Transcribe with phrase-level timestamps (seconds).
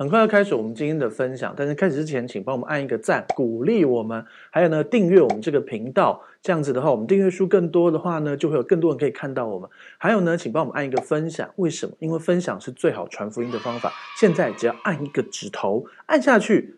[0.00, 4.24] 很快要开始我们今天的分享，但是开始之前，请帮我们按一个赞，鼓励我们。
[4.48, 9.68] 还有呢，订阅我们这个频道，这样子的话，我们订阅数更多的话呢，就会有更多人可以看到我们。
[9.98, 11.94] 还有呢，请帮我们按一个分享，为什么？
[11.98, 13.92] 因为分享是最好传福音的方法。
[14.18, 16.76] 现在只要按一个指头，按下去。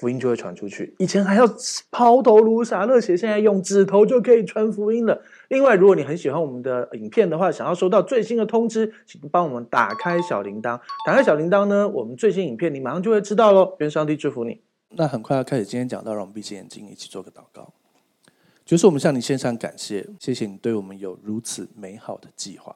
[0.00, 0.94] 福音就会传出去。
[0.98, 1.44] 以前还要
[1.90, 5.20] 抛头颅洒热血，现在用指头就可以传福音了。
[5.48, 10.80] 另外，如果你很喜欢我们的影片的话，想要收到最新的通知，请帮我们打开小铃铛。
[11.04, 13.76] 打开小铃铛呢，我们最新影片你马上就会知道喽。
[13.80, 14.62] 愿上帝祝福你。
[14.90, 17.74] 那很快要开始今天讲到，让我们闭起眼睛，一起做个祷告。
[18.64, 22.74] 就是我们向你献上感谢，谢谢你对我们有如此美好的计划。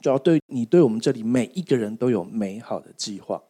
[0.00, 3.42] 主要对你对我们这里每一个人都有美好的计划，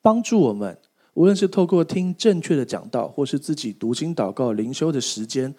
[0.00, 0.78] 帮助我们。
[1.16, 5.54] 无论是透过听正确的讲道，或是自己读经祷告灵修的时间，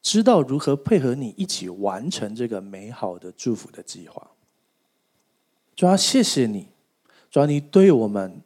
[0.00, 4.30] 知道如何配合你一起完成这个美好的祝福的计划。
[5.74, 6.68] 主要谢谢你，
[7.28, 8.40] 主要你对我们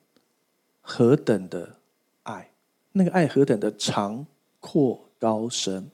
[0.81, 1.77] 何等的
[2.23, 2.51] 爱，
[2.93, 4.27] 那个爱何等的长
[4.59, 5.91] 阔高深。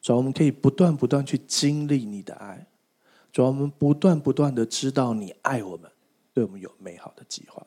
[0.00, 2.66] 主要我们可以不断不断去经历你的爱，
[3.30, 5.90] 主要我们不断不断的知道你爱我们，
[6.32, 7.66] 对我们有美好的计划。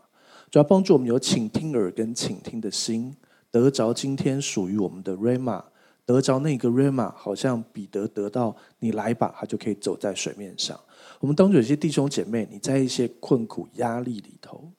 [0.55, 3.13] 主要帮助我们有倾听耳跟倾听的心，
[3.51, 5.61] 得着今天属于我们的 rama，
[6.05, 10.79] 得着那个 rama，好像彼得得到你来吧，他就可以走在水面上。
[11.19, 14.71] 我们当中有些弟兄姐妹，你在一些困苦压力里头，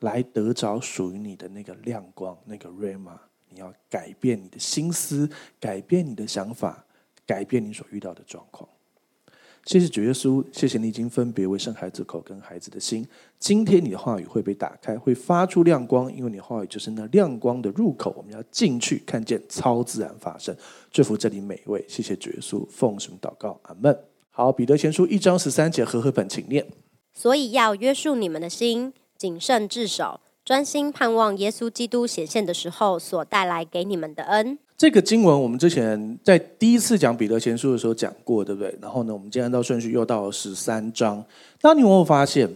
[0.00, 3.16] 来得着属于你的那个亮光，那个 rama，
[3.50, 6.84] 你要改变你的心思，改变你的想法，
[7.24, 8.68] 改变你所遇到的状况。
[9.68, 13.06] 谢谢主耶稣，谢谢你已经分别为生孩子口跟孩子的心。
[13.38, 18.14] 今天你的话语会被打开，会发出亮光，因为你的话语就是那亮光的入口。
[18.16, 20.56] 我们要进去看见超自然发生。
[20.90, 23.60] 祝福这里每一位，谢谢主耶稣，奉什么祷告？
[23.64, 23.94] 阿门。
[24.30, 26.66] 好，彼得前书一章十三节，和合本请念。
[27.12, 34.58] 所以要约束你们的心，谨慎自守，专心盼望耶稣基督显现的时候所带来给你们的恩。
[34.78, 38.74] 这个经文我们之前在第一次讲彼得前书的时候讲过，对不对？
[38.80, 41.22] 然后呢，我们今天按照顺序又到了十三章。
[41.60, 42.50] 当你有没有发现？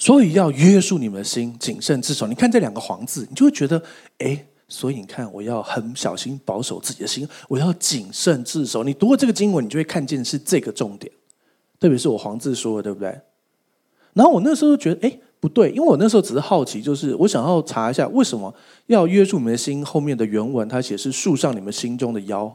[0.00, 2.26] 所以要约束你们的心，谨慎自守。
[2.26, 3.80] 你看这两个黄字，你就会觉得，
[4.18, 8.82] 哎，所以你看，我要很小心保守自己的心，我要谨慎自守。
[8.82, 11.12] 你读过这个经文，你就会看见是这个重点，
[11.78, 13.16] 特别是我黄字说的，对不对？
[14.12, 15.20] 然后我那时候觉得，哎。
[15.40, 18.54] 不对，因为我那时候只是好奇，就是我想要查一下为什么
[18.86, 19.82] 要约束你们的心。
[19.82, 22.54] 后面的原文它写是束上你们心中的腰，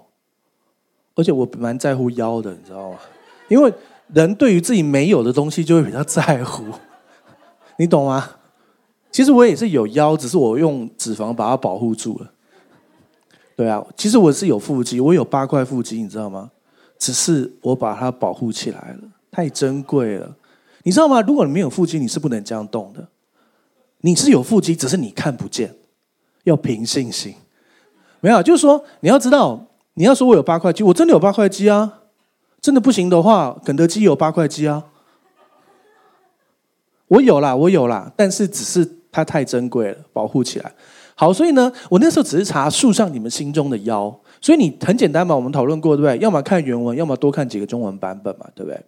[1.15, 2.99] 而且我蛮在乎腰的，你知道吗？
[3.47, 3.73] 因为
[4.13, 6.63] 人对于自己没有的东西就会比较在乎，
[7.77, 8.29] 你懂吗？
[9.11, 12.31] 其实我也是有腰，只是我用脂肪把它保护住了。
[13.55, 16.51] 对啊，其实我是有腹肌，我有八块腹肌，你知道吗？
[16.99, 20.35] 只是我把它保护起来了，太珍贵了。
[20.85, 21.19] 你知道吗？
[21.21, 23.07] 如果你没有腹肌，你是不能这样动的。
[24.01, 25.73] 你是有腹肌，只是你看不见。
[26.43, 27.33] 要凭信心。
[28.19, 32.01] 没有，就是说你要知道，你要说我有八块肌，我真的有八块肌啊。
[32.61, 34.85] 真的不行的话，肯德基有八块肌啊。
[37.07, 40.71] 我有啦，我有啦，但是只是它太珍贵了，保护起来。
[41.15, 44.15] 好，所以呢，我那时候只是查树上你们心中的腰。
[44.39, 46.23] 所以你很简单嘛，我们讨论过对不对？
[46.23, 48.79] 要么看原文，要么多看几个中文版本嘛，对不对？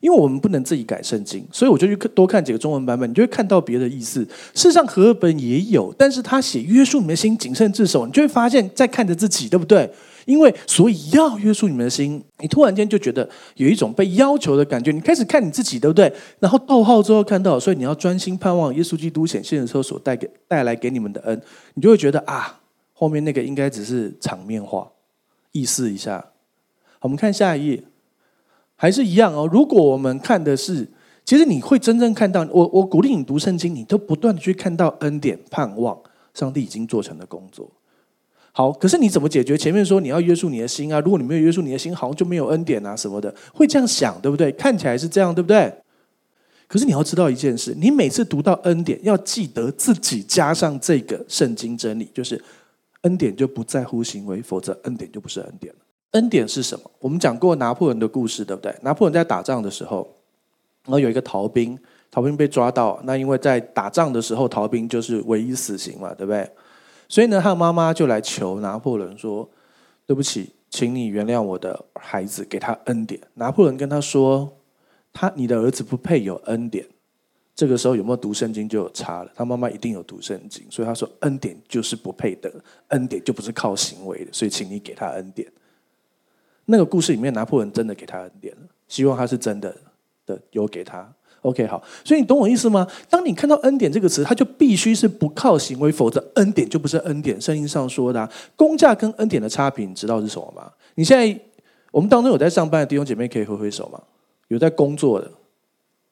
[0.00, 4.20] 因为我们不能自己改圣经，所以我就去多看几个中文版本，你就会看到别的意思。
[4.54, 9.90] 事实上，和合本也有，但是他写约束你们的心，谨慎自守，你就会发现，在看着自己，对不对？
[10.24, 16.10] 因为所以要约束你们的心，你突然间就觉得有一种被要求的感觉，你开始看你自己，对不对？
[16.38, 21.38] 然后逗号之后看到，所以你要专心盼望耶稣基督显现的时候所带给带来给你们的恩，
[21.74, 22.60] 你就会觉得啊，
[22.94, 24.90] 后面那个应该只是场面话，
[25.52, 26.24] 意思一下。
[27.00, 27.84] 我们看下一页。
[28.80, 29.46] 还是一样哦。
[29.52, 30.88] 如果我们看的是，
[31.26, 32.66] 其实你会真正看到我。
[32.72, 36.00] 我鼓励你读圣经，你都不断的去看到恩典、盼望，
[36.32, 37.70] 上帝已经做成的工作。
[38.52, 40.98] 好，可是你怎么解决前面说你要约束你的心啊？
[41.00, 44.50] 如果你没有约束你的心，好像就没有恩典啊什么的，会这样想，对不对？
[44.52, 45.70] 看起来是这样，对不对？
[46.66, 52.42] 可是你要知道一件事，你每次读到恩典，要记得自己加上这个圣经真理，就是
[53.02, 55.80] 恩典就不在乎行为，否则恩典就不是恩典了。
[56.12, 56.90] 恩典是什么？
[56.98, 58.74] 我们讲过拿破仑的故事，对不对？
[58.82, 60.08] 拿破仑在打仗的时候，
[60.84, 61.78] 然后有一个逃兵，
[62.10, 63.00] 逃兵被抓到。
[63.04, 66.50] 那因为在打仗的时候，逃兵就是唯一死刑嘛，对不对？
[67.08, 69.48] 所以呢，他妈妈就来求拿破仑说
[70.06, 74.56] ：“对不起，请你原谅我的孩子，给他恩典。”拿破仑跟他说
[75.12, 76.86] ：“他，你的儿子不配有恩典。”
[77.54, 79.30] 这个时候有没有读圣经就有差了。
[79.34, 82.50] 他妈妈一定有读圣经，所以他说：“恩典就是不配得，
[82.88, 85.46] 恩典就不是靠行为的，所以请你给他恩典。”
[86.70, 89.74] 那个故事里面，拿破仑真的给他恩典了，希望他是真的
[90.26, 91.06] 的有给他
[91.42, 92.86] ，OK，好，所以你懂我意思吗？
[93.08, 97.40] 当你看到恩典这个词，它就必须是不靠行为，否则恩典就不是恩典。
[97.40, 100.70] 圣经上说的、啊，工价跟恩典的差别，你知道是什么吗？
[100.94, 101.40] 你现在
[101.90, 104.00] 我们当中有在上班的弟兄姐妹可以挥挥手吗？
[104.48, 105.30] 有在工作的，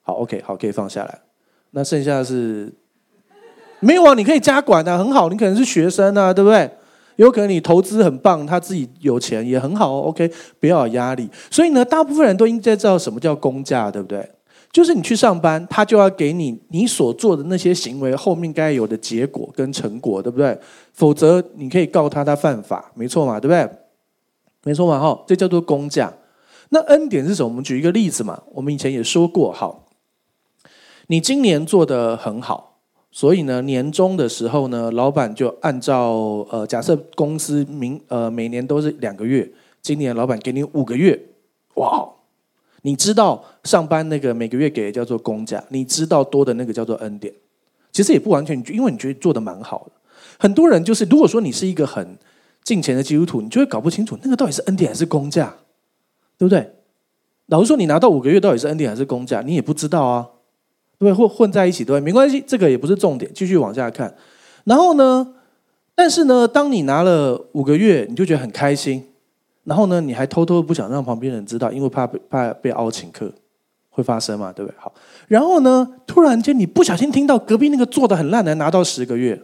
[0.02, 1.20] 好，OK，好，可以放下来。
[1.70, 2.72] 那剩下的是
[3.80, 4.14] 没有啊？
[4.14, 5.28] 你可以加管啊，很好。
[5.28, 6.70] 你可能是学生啊，对不对？
[7.18, 10.30] 有可能你投资很棒，他自己有钱也很好，OK，
[10.60, 11.28] 不要有压力。
[11.50, 14.28] 所以呢，大部分人都应该知道什么叫工价，对不对？
[14.70, 20.56] 就是你去上班，他就要给你你所做的那些行为后面该有的结果跟成果，对不对？
[20.92, 23.68] 否则你可以告他，他犯法，没错嘛，对不对？
[24.62, 26.12] 没错嘛，哈，这叫做工价。
[26.68, 27.48] 那恩典是什么？
[27.48, 29.86] 我们举一个例子嘛，我们以前也说过，好，
[31.08, 32.67] 你今年做得很好，
[33.18, 39.50] 所以呢，年终的时候呢，老板就按照呃，假设公司明呃每年都是两个月，
[39.82, 41.20] 今年老板给你五个月，
[41.74, 42.08] 哇！
[42.82, 47.34] 你知道上班那个每个月给的叫做工价，你知道多的那个叫做恩典。
[47.90, 49.92] 其实也不完全，因为你觉得做的蛮好的。
[50.38, 52.16] 很多人就是，如果说你是一个很
[52.62, 55.52] 近前的基督徒，你就会搞不清楚那个到底是恩典还是工价，
[56.38, 56.70] 对不对？
[57.46, 60.28] 老实说，你拿到五个月到底是恩典还是工价，你也不知道啊，
[60.98, 61.12] 对不对？
[61.12, 64.12] 或混在一起，对，没关系，这个也不是重点，继续往下看。
[64.64, 65.34] 然后呢，
[65.94, 69.04] 但是呢，当你拿了五个月，你就觉得很开心。
[69.64, 73.30] 然后呢，你还偷偷不想让旁边人知道，因为怕被怕被凹请客，
[73.90, 74.50] 会发生嘛？
[74.52, 74.74] 对不对？
[74.78, 74.92] 好，
[75.26, 79.40] 然后呢，突然间你不小心听到隔壁那个做的很烂的人拿到十个月，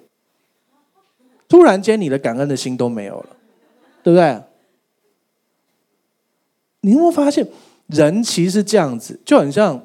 [1.47, 3.27] 突然间你的感恩的心都没有了，
[4.03, 4.43] 对不对？
[6.81, 7.47] 你有没有发现，
[7.89, 9.83] 人其实是这样子，就很像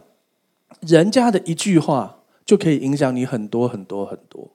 [0.81, 4.49] 人家的一句话就可以影响你很多很多很多。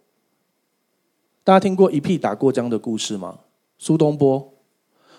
[1.42, 3.40] 大家听过一屁打过江的故事吗？
[3.78, 4.50] 苏东坡。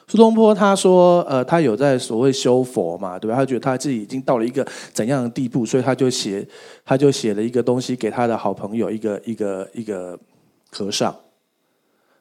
[0.07, 3.36] 苏东坡他说：“呃，他有在所谓修佛嘛，对吧？
[3.36, 6.47] 他觉得他自己已经到了一个怎样的地步，所以他就写，
[6.83, 10.19] 他就写了一个东西给他的好朋友，一个一个一个
[10.69, 11.15] 和尚。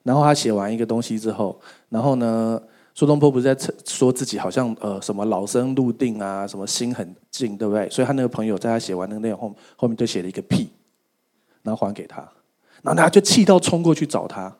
[0.02, 1.60] 然后他写完一个东西之后，
[1.90, 2.62] 然后呢，
[2.94, 7.88] 苏东坡不是在说自己好像呃什么老僧入定啊，什么心很静，对不对？
[7.90, 10.70] 所以他那个朋友在他写完那个内容后，后面就写了一个屁，
[11.62, 12.20] 然后还给他，
[12.82, 14.56] 然后他就气到冲过去找他，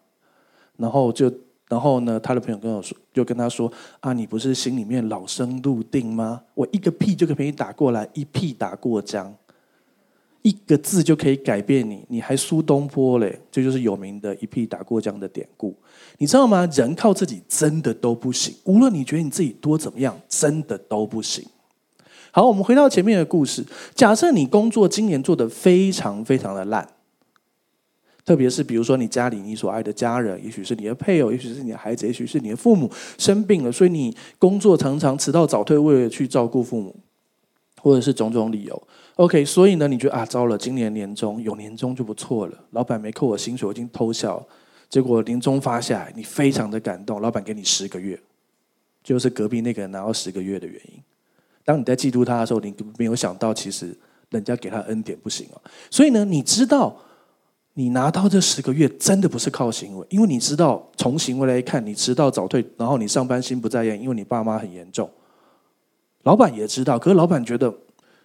[0.76, 1.32] 然后就。”
[1.66, 6.42] 然后呢，他的朋友跟我说，就跟他说：“啊，你不是心里面老僧入定吗？
[6.52, 9.34] 我一个屁就可以给你打过来，一屁打过江，
[10.44, 13.40] 一个字就可以改变你，你还苏东坡嘞？
[13.50, 15.74] 这就是有名的一屁打过江的典故，
[16.18, 16.68] 你知道吗？
[16.70, 21.42] 人靠自己真的都不行，无论你觉得你自己多怎么样，真的都不行。
[22.30, 23.64] 好，我们回到前面的故事，
[23.94, 26.86] 假设你工作今年做得非常非常的烂。”
[28.26, 36.94] 特别是比如说你家里你所爱的家人，也许是你的配偶，也许是你的孩子，也许是你的父母生病了，所以你工作常常迟到早退，为了去照顾父母，
[37.80, 38.82] 或者是种种理由。
[39.16, 44.44] OK，所以呢，你觉得啊，糟了，今年年终有年终就不错了，老板没扣我薪水，我已经偷笑。
[44.90, 48.18] 结果年终发下来，你非常的感动，老板给你十个月，
[49.02, 51.02] 就是隔壁那个人拿到十个月的原因。
[51.64, 53.96] 当你在嫉妒他的时候，你没有想到，其实
[54.30, 55.60] 人家给他恩典不行哦。
[55.90, 56.96] 所以呢，你知道。
[57.76, 65.10] 你拿到这十个月真的不是靠行为，因为你知道从行为来看，你迟到早退，然后你上班心不在焉，因为你爸妈很严重。
[66.22, 67.74] 老板也知道，可是老板觉得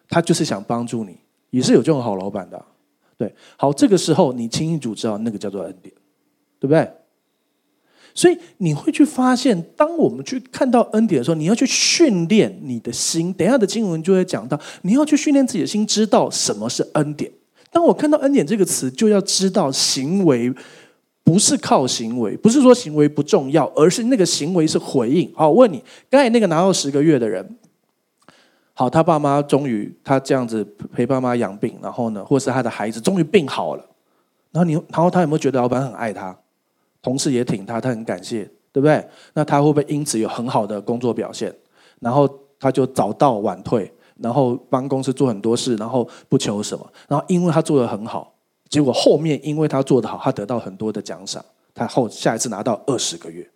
[0.10, 1.16] 他就是想帮助你，
[1.52, 2.62] 也是有这种好老板的。
[3.18, 5.94] 对，好，这个时候你清楚知道那个叫做恩典，
[6.60, 6.92] 对不对？
[8.16, 13.32] 所以你会去发现，当我们去看到恩典的时候，你要去训练你的心。
[13.34, 17.32] 等下的经文就会讲到，你要去训练自己的心，知道什么是恩典。
[17.72, 20.52] 当我看到“恩典”这个词，就要知道行为
[21.24, 25.32] 不是靠行为，不是说行为不重要，而是那个行为是回应。
[25.36, 27.58] 好，问你，刚才那个拿到十个月的人，
[28.80, 33.86] 好，他爸妈终于他这样子陪爸妈养病，然后呢，或是他的孩子终于病好了，
[34.52, 36.34] 然后你，然后他有没有觉得老板很爱他，
[37.02, 39.06] 同事也挺他，他很感谢，对不对？
[39.34, 41.54] 那他会不会因此有很好的工作表现？
[42.00, 42.26] 然后
[42.58, 43.94] 他就早到晚退。
[44.16, 48.34] 然后帮公司做很多事，然后不求什么，然后因为他做的很好，
[48.70, 51.44] 结果后面因为他做的好，他得到很多的奖赏，
[51.74, 53.50] 他后下一次拿到二十个月，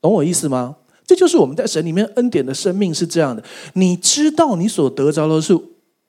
[0.00, 0.76] 懂我意思吗？
[1.08, 5.58] 这就是我们在神里面恩典的生命是这样的，你知道你所得着的是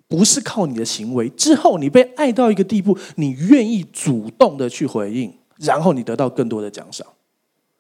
[0.10, 7.08] 不是靠你的行为，之后你被爱到一个地步，你愿意主动的去回应，然后你得到更多的奖赏，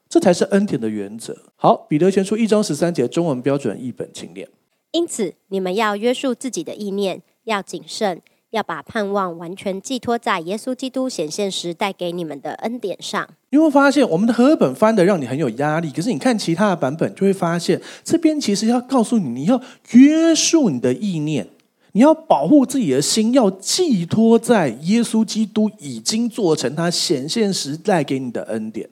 [0.07, 1.35] 这才是恩典的原则。
[1.57, 4.47] 好，彼得前书一章十三节中文标准译本，请念。
[4.91, 13.27] 因此，你们要约束自己的意念，要谨慎，要把盼望完全寄托在耶稣基督显现时带给你们的恩典上。
[13.51, 21.47] 你会发现，我们的和合本翻的让你很有压力，可是你看其他的版本，就会发现这边其实要告诉你，你要约束你的意念，
[21.91, 28.89] 你要保护自己的心，要寄托在耶稣基督已经做成他显现时带给你的恩典，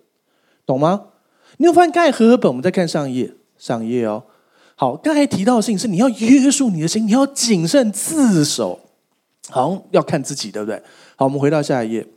[0.65, 1.05] 懂吗？
[1.57, 4.23] 你有发现刚才和本，我们再看上一页，上一页哦。
[4.75, 8.79] 好，刚才提到的事情是你要约束你的心，你要谨慎自守，
[9.49, 10.81] 好，要看自己，对不对？
[11.15, 12.07] 好，我们回到下一页，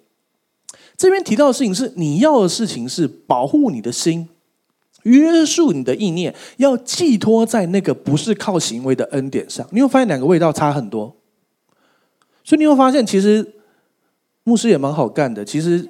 [0.96, 4.28] 这边提到的事情是你要的事情是保护你的心。
[5.04, 9.66] 约束你的意念，要寄托在那个不是靠行为的恩典上。
[9.70, 11.16] 你会发现两个味道差很多，
[12.44, 13.54] 所以你会发现，其实
[14.44, 15.42] 牧师也蛮好干的。
[15.42, 15.88] 其实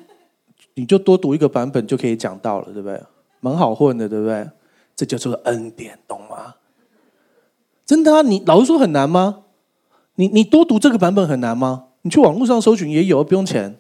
[0.75, 3.03] 你就多读一个版本就可以讲到了，对不对？
[3.41, 4.49] 蛮好混的，对不对？
[4.95, 6.55] 这叫做恩典，懂吗？
[7.85, 9.43] 真的啊，你老实说很难吗？
[10.21, 11.85] 你你多读这个版本很难吗？
[12.03, 13.75] 你去网络上搜寻也有，不用钱。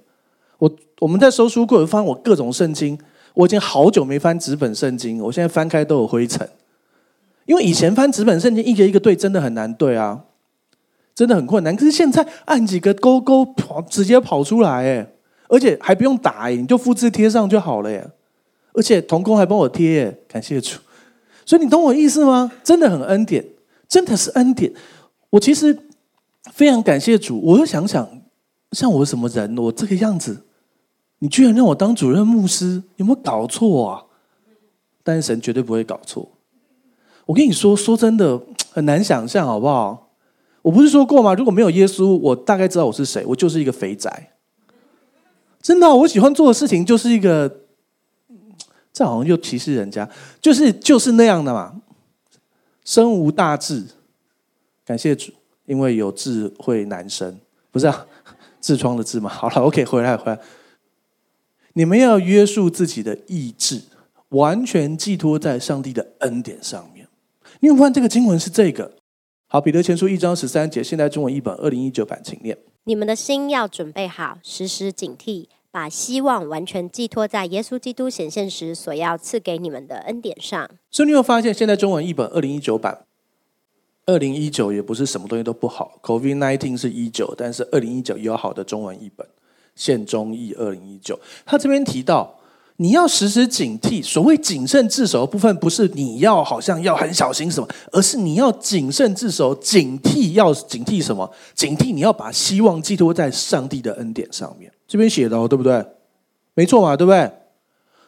[0.56, 2.99] 我我们在搜书柜翻我各种圣经。
[3.35, 6.49] 我已经好久没翻纸本圣经，我现在翻开都有灰尘。
[7.44, 10.25] 因为以前翻纸本圣经一个一个对，真的很难对啊，
[11.14, 11.76] 真的很困难。
[11.76, 15.06] 可是现在按几个勾勾跑，直接跑出来哎，
[15.49, 18.11] 而且还不用打哎，你就复制贴上就好了耶。
[18.73, 20.78] 而且童工还帮我贴耶，感谢主。
[21.44, 22.50] 所以你懂我意思吗？
[22.64, 23.44] 真的很恩典，
[23.87, 24.73] 真的是恩典。
[25.30, 25.76] 我其实
[26.52, 27.40] 非常感谢主。
[27.40, 28.09] 我又想想，
[28.73, 30.47] 像我什么人，我这个样子。
[31.18, 34.04] 你居然让我当主任牧师，有没有搞错啊？
[35.02, 36.30] 但是神绝对不会搞错。
[37.26, 38.40] 我跟你说，说真的
[38.73, 40.12] 很难想象，好不好？
[40.62, 41.35] 我不是说过吗？
[41.35, 44.32] 如果没有耶稣，我大概知道我是谁，我就是一个肥宅。
[45.61, 47.64] 真的，我喜欢做的事情就是一个，
[48.92, 50.09] 这好像又歧视人家，
[50.40, 51.82] 就是就是那样的嘛。
[52.82, 53.87] 身无大志，
[54.87, 55.32] 感谢主，
[55.70, 57.38] 因为有智慧男生，
[57.70, 58.04] 不是啊，
[58.60, 59.30] 痔疮的痔嘛。
[59.30, 60.36] 好了， OK，回来回来。
[61.74, 63.82] 你们要约束自己的意志，
[64.30, 67.06] 完全寄托在上帝的恩典上面。
[67.60, 68.96] 你有没有发现这个经文是这个？
[69.46, 80.68] 好，彼得前书一章十三节，现代中文译本二零一九版，请念：你们的心要准备好，时时警惕，把希望完全寄托在耶稣基督显现时所要赐给你们的恩典上。
[80.90, 83.06] 所以你有发现，现代中文译本二零一九版，
[84.10, 89.26] 二零一九也不是什么东西都不好，COVID nineteen 是一九，但是二零一九有好的中文译本。
[89.76, 92.38] 现中译二零一九，他这边提到，
[92.76, 94.02] 你要时时警惕。
[94.04, 101.30] 所谓谨慎自守的部分，不是你要好像要很小心什么，而是你要谨慎自守，警惕要警惕什么？
[101.54, 104.70] 警惕你要把希望寄托在上帝的恩典上面。
[104.86, 105.82] 这边写的哦，对不对？
[106.54, 107.30] 没错嘛，对不对？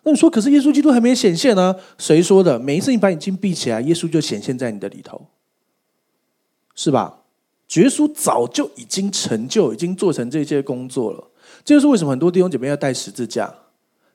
[0.02, 1.75] 那你说，可是耶稣基督还没显现呢？
[1.97, 2.59] 谁说的？
[2.59, 5.18] 每一次你把眼睛闭起来，耶稣就显现在你的里头，
[6.75, 7.19] 是吧？
[7.75, 11.31] 耶稣早就已经成就，已经做成这些工作了。
[11.64, 13.52] 这就是为什么很多弟兄姐妹要带十字架。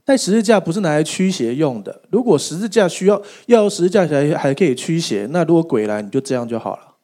[0.05, 2.01] 带十字架不是拿来驱邪用的。
[2.11, 6.95] 如果十字架需要要十字架才还可以驱邪，那如果鬼来你就这样就好了。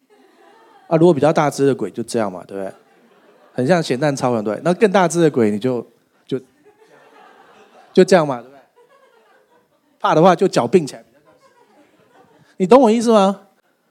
[0.87, 2.71] 啊，如果比较大只的鬼就这样嘛，对不对？
[3.51, 4.59] 很像咸蛋超人，对。
[4.63, 5.85] 那更大只的鬼你就
[6.25, 6.39] 就
[7.91, 8.59] 就这样嘛，对不对？
[9.99, 11.03] 怕的话就脚并起来。
[12.57, 13.42] 你懂我意思吗？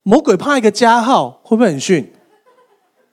[0.03, 2.13] 魔鬼怕一个加号，会不会很逊？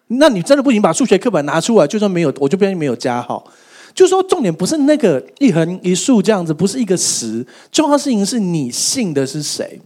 [0.07, 3.45] 那你真的不行，把数学课本拿出来，就算没有，我就不愿意没有加号。
[3.93, 9.81] 就说重点不是那个一横一竖这样子，不是一个十，重要事情是你信的是谁。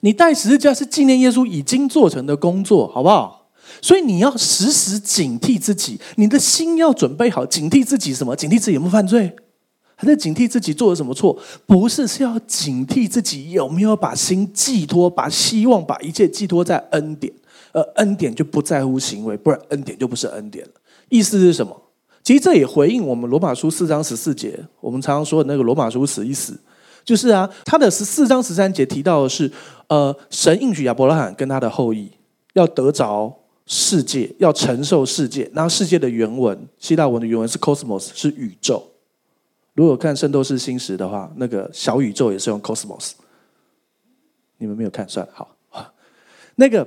[0.00, 3.48] 你带十字架是纪念耶稣已经做成的工作，好不好？
[3.82, 8.36] 所以你要时时警惕自己，你的心要准备好，警惕自己什么？
[8.36, 9.34] 警惕自己有没有犯罪，
[9.96, 11.36] 还在警惕自己做了什么错？
[11.66, 17.32] 不是，是要警惕自己有没有把心寄托，把希望，把一切寄托在恩典。
[17.72, 20.72] 而恩典就不在乎行为，不然恩典就不是恩典了。
[21.08, 21.74] 意思是什么？
[22.22, 26.58] 其实这也回应我们罗马书四章十四节，我们常常说的那个罗马书死一死，
[27.04, 29.50] 就是啊，他的十四章十三节提到的是，
[29.88, 32.10] 呃，神应许亚伯拉罕跟他的后裔
[32.54, 33.32] 要得着
[33.66, 35.48] 世界，要承受世界。
[35.52, 38.82] 那世界的原文，希腊文的原文是 cosmos，是宇宙。
[39.76, 43.12] 如果看圣斗士星矢的话，那个小宇宙也是用 cosmos。
[44.58, 45.56] 你们没有看，算了，好，
[46.56, 46.84] 那个。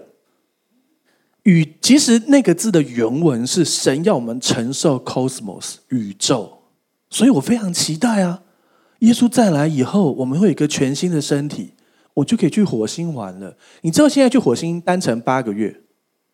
[1.43, 6.51] 宇其实那个字的原文是神要我们承受 cosmos 宇宙，
[7.09, 8.43] 所以我非常期待啊！
[8.99, 11.73] 耶稣再来以后，我们会有一个全新的身体，
[12.13, 13.55] 我就可以去火星玩了。
[13.81, 15.81] 你知道现在去火星单程八个月，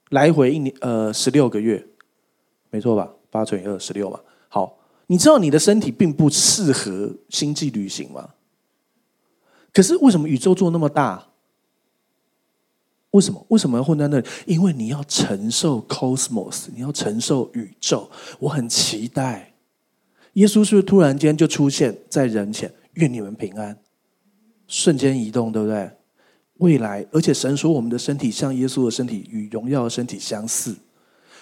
[0.09, 1.85] 来回一年呃十六个月，
[2.71, 3.09] 没错吧？
[3.29, 4.19] 八乘以二十六嘛。
[5.07, 8.29] 你知道你的身体并不适合星际旅行吗？
[9.73, 11.27] 可是为什么宇宙做那么大？
[13.11, 13.45] 为什么？
[13.49, 14.27] 为什么要混在那里？
[14.45, 18.09] 因为你要承受 cosmos，你要承受宇宙。
[18.39, 19.53] 我很期待，
[20.33, 22.73] 耶稣是不是突然间就出现在人前？
[22.95, 23.77] 愿你们平安，
[24.67, 25.91] 瞬间移动，对不对？
[26.59, 30.75] 未来，而且神说我们的身体像耶稣的身体与荣耀的身体相似，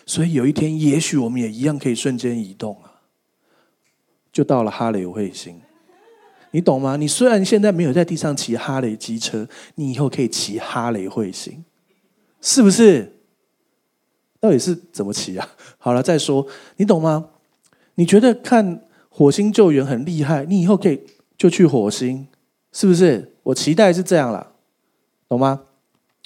[0.05, 2.92] 所以有一天，也许我们也一样可以瞬间移动啊，
[4.33, 5.61] 就到了哈雷彗星。
[6.51, 6.97] 你懂吗？
[6.97, 11.63] 你虽然现在没有在地上骑哈雷机车，你以后可以骑哈雷彗星，
[12.41, 13.21] 是不是？
[14.39, 15.49] 到底是怎么骑啊？
[15.77, 17.29] 好了，再说，你懂吗？
[17.95, 21.01] 你觉得看火星救援很厉害，你以后可以
[21.37, 22.27] 就去火星，
[22.71, 23.35] 是不是？
[23.43, 24.51] 我期待是这样啦，
[25.27, 25.61] 懂吗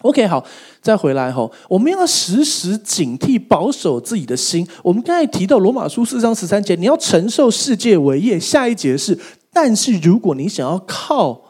[0.04, 0.46] ？OK，好，
[0.82, 4.68] 再回来吼，我们要时时警惕，保守自己的心。
[4.84, 8.39] 我们刚才提到罗马书四章十三节，你要承受世界为业。
[8.39, 9.18] 下一节是。
[9.51, 11.42] 但是，如果你想要靠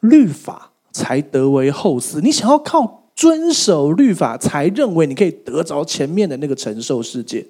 [0.00, 7.46] 律法才得为后嗣，你想要靠遵守律法才认为你可以得着前面的那个承受世界、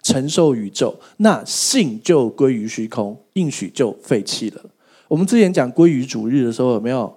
[0.00, 4.62] 承受宇宙，那信就归于虚空，应许就废弃了。
[5.08, 7.12] 我们之前讲归于主日的时候，有没有？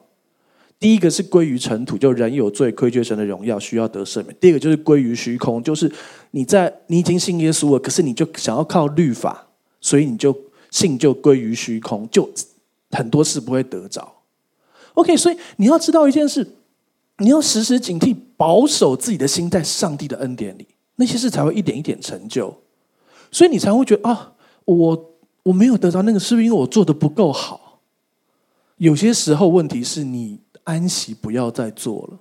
[0.79, 4.35] 第一个是归于尘土，就人有罪，亏缺神的荣耀，需要得赦免。
[4.39, 5.91] 第二个就是归于虚空，就是
[6.31, 9.47] 你在你已经信耶稣了，可是你就想要靠律法，
[9.81, 10.35] 所以你就。
[10.69, 12.29] 信就归于虚空，就
[12.91, 14.15] 很多事不会得着。
[14.95, 16.45] OK，所以你要知道一件事，
[17.19, 20.67] 你要时时警惕，保守自己的心在上帝的恩典里，
[20.97, 22.53] 那些事才会一点一点成就。
[23.31, 24.33] 所以你才会觉得啊，
[24.65, 27.79] 我我没有得到那个，是不是因为我做的不够好？
[28.75, 32.19] 有些时候问题是你安息不要再做了。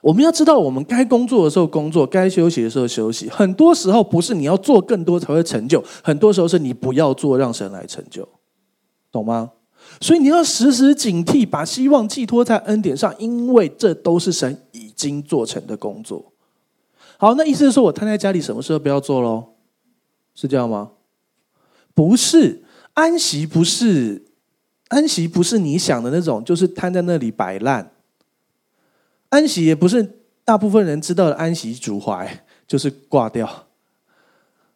[0.00, 3.28] 我们要知道，我们该工作的时候工作，该休息的时候休息。
[3.28, 8.26] 很多时候不是你要做更多才会成就，很多时候是你不要做，让神来成就，
[9.10, 9.50] 懂吗？
[10.00, 16.32] 所以你要时时警惕，把希望寄托在恩典上，因为这都是神已经做成的工作。
[17.16, 19.44] 好，那意思是说我瘫在家里，什么时候不要做喽？
[20.34, 20.92] 是这样吗？
[21.92, 22.62] 不是，
[22.94, 24.24] 安息不是，
[24.88, 27.90] 安息不是你想的那种，就是瘫在那里摆烂。
[29.28, 33.66] 安息也不是大部分人知道的安息主怀， 就是挂掉，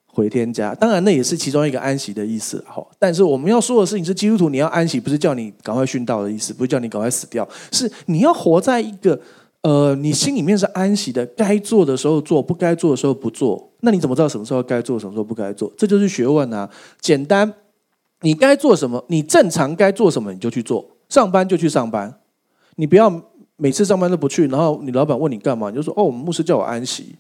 [0.07, 0.75] 回天家。
[0.75, 2.63] 当然，那也是其中一个安息的意思。
[2.69, 9.19] 好，但是我们要说的事情是，基督徒你要安息，不是叫你赶快殉道的意思，不是叫你赶快死掉，是你要活在一个
[9.63, 13.71] 呃，你心里面是安息的，该做的时候做，不该做的时候不做。
[13.81, 15.73] 那你怎么知道什么时候该做，什么时候不该做？
[15.79, 16.69] 这就是学问啊。
[17.01, 17.51] 简单，
[18.23, 20.87] 你该做什么，你正常该做什么，你就去做。
[21.09, 22.21] 上班就去上班，
[22.77, 23.23] 你不要。
[23.57, 27.15] 每次上班都不去，然后你老板问你干嘛，你就说：“哦，我们牧师叫我安息。”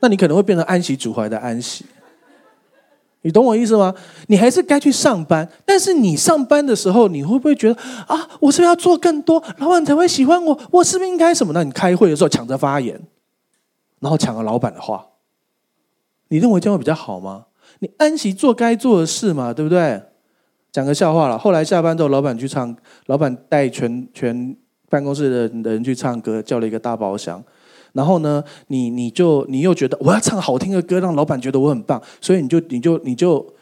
[0.00, 1.84] 那你可能会变成安息主怀的安息。
[3.20, 3.94] 你懂我意思吗？
[4.28, 10.58] 你还是该去上班，但是你上班的时候，你会不会觉得啊，我是不是要做更多，老板才会喜欢我？
[10.70, 11.52] 我是不是应该什么？
[11.52, 12.98] 那你开会的时候抢着发言，
[13.98, 15.04] 然后抢了老板的话，
[16.28, 17.44] 你认为这样会比较好吗？
[17.80, 20.00] 你安息做该做的事嘛，对不对？
[20.72, 21.36] 讲个笑话了。
[21.36, 22.74] 后来下班之后，老板去唱，
[23.06, 24.56] 老板带全全。
[24.90, 27.40] 办公室的人去唱歌，叫了一个大包厢，
[27.92, 33.54] 然后呢，你你就你又觉得我要唱好听的歌，让老板觉得我很棒，所以你就你就你就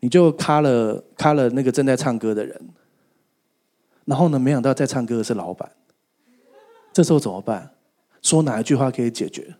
[0.00, 2.58] 你就卡了卡了那个正在唱歌的人，
[4.06, 5.70] 然后呢，没想到在唱歌的是老板，
[6.90, 7.72] 这时候怎么办？
[8.22, 9.56] 说哪一句话可以解决？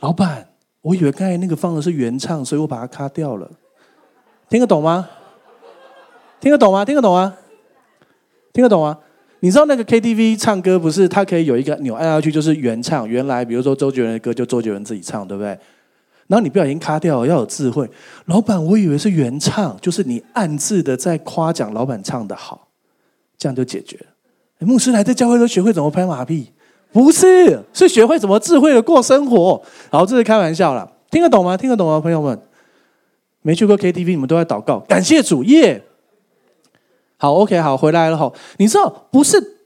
[0.00, 0.51] 老板，
[0.82, 3.50] 我以为刚才那个放的是原唱，所以我把它卡掉了，
[4.48, 5.08] 听得懂吗？
[6.40, 6.84] 听得懂吗？
[6.84, 7.34] 听得懂吗？
[8.52, 8.98] 听得懂吗？
[9.40, 11.08] 你知道那个 KTV 唱歌不是？
[11.08, 15.48] 它可以有一个钮按下去就是原唱，原来比如说周杰伦的歌就周杰伦自己唱，对不对？
[16.28, 17.88] 然后你不小心卡掉了，要有智慧。
[18.26, 22.68] 老板，我以为是原唱，就是你暗自的在夸奖老板唱得好，
[23.36, 24.66] 这样就解决了。
[24.66, 26.52] 牧师来这教会都学会怎么拍马屁，
[26.92, 29.62] 不是，是学会怎么智慧的过生活。
[29.90, 31.56] 好，这是开玩笑啦，听得懂吗？
[31.56, 32.38] 听得懂吗，朋友们？
[33.42, 35.82] 没去过 KTV，你们都在祷告，感谢主耶。
[37.16, 38.32] 好，OK，好，回来了哈。
[38.58, 39.58] 你知道不是？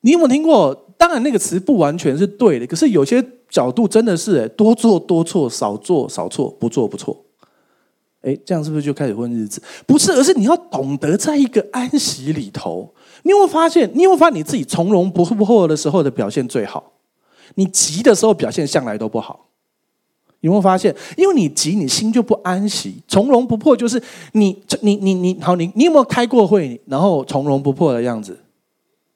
[0.00, 0.78] 你有没有听过？
[0.98, 7.24] 当然，那个词不完全是对的，可是有些角度真的是，多做多错，少做少错，不做不错。
[8.22, 9.62] 哎，这样是不是就开始混日子？
[9.86, 12.94] 不是，而是你要懂得在一个安息里头。
[13.24, 13.90] 你有没有发现？
[13.94, 16.92] 你有没有发现你自己从容不迫的时候的表现最好？
[17.56, 19.48] 你急的时候表现向来都不好。
[20.40, 20.94] 有没有发现？
[21.16, 23.02] 因为你急，你心就不安息。
[23.08, 24.00] 从容不迫就是
[24.32, 28.38] 你，你，你，你，好，你，你有没有开过会，然后从容不迫的样子？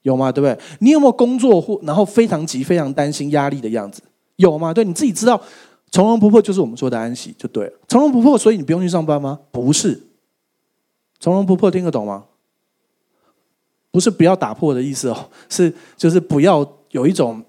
[0.02, 0.32] 有吗？
[0.32, 0.58] 对不对？
[0.80, 4.00] 你有没有工作或然后非常急、非常担心、压力的样子？
[4.36, 4.72] 有吗？
[4.72, 5.38] 对，你自己知道，
[5.90, 7.72] 从容不迫就是我们说的安息，就对了。
[7.86, 9.38] 从容不迫，所以你不用去上班吗？
[9.50, 10.00] 不是。
[11.20, 12.24] 从容不迫听得懂吗？
[13.90, 17.42] 不是不要打破的意思哦， 是就是不要有一种。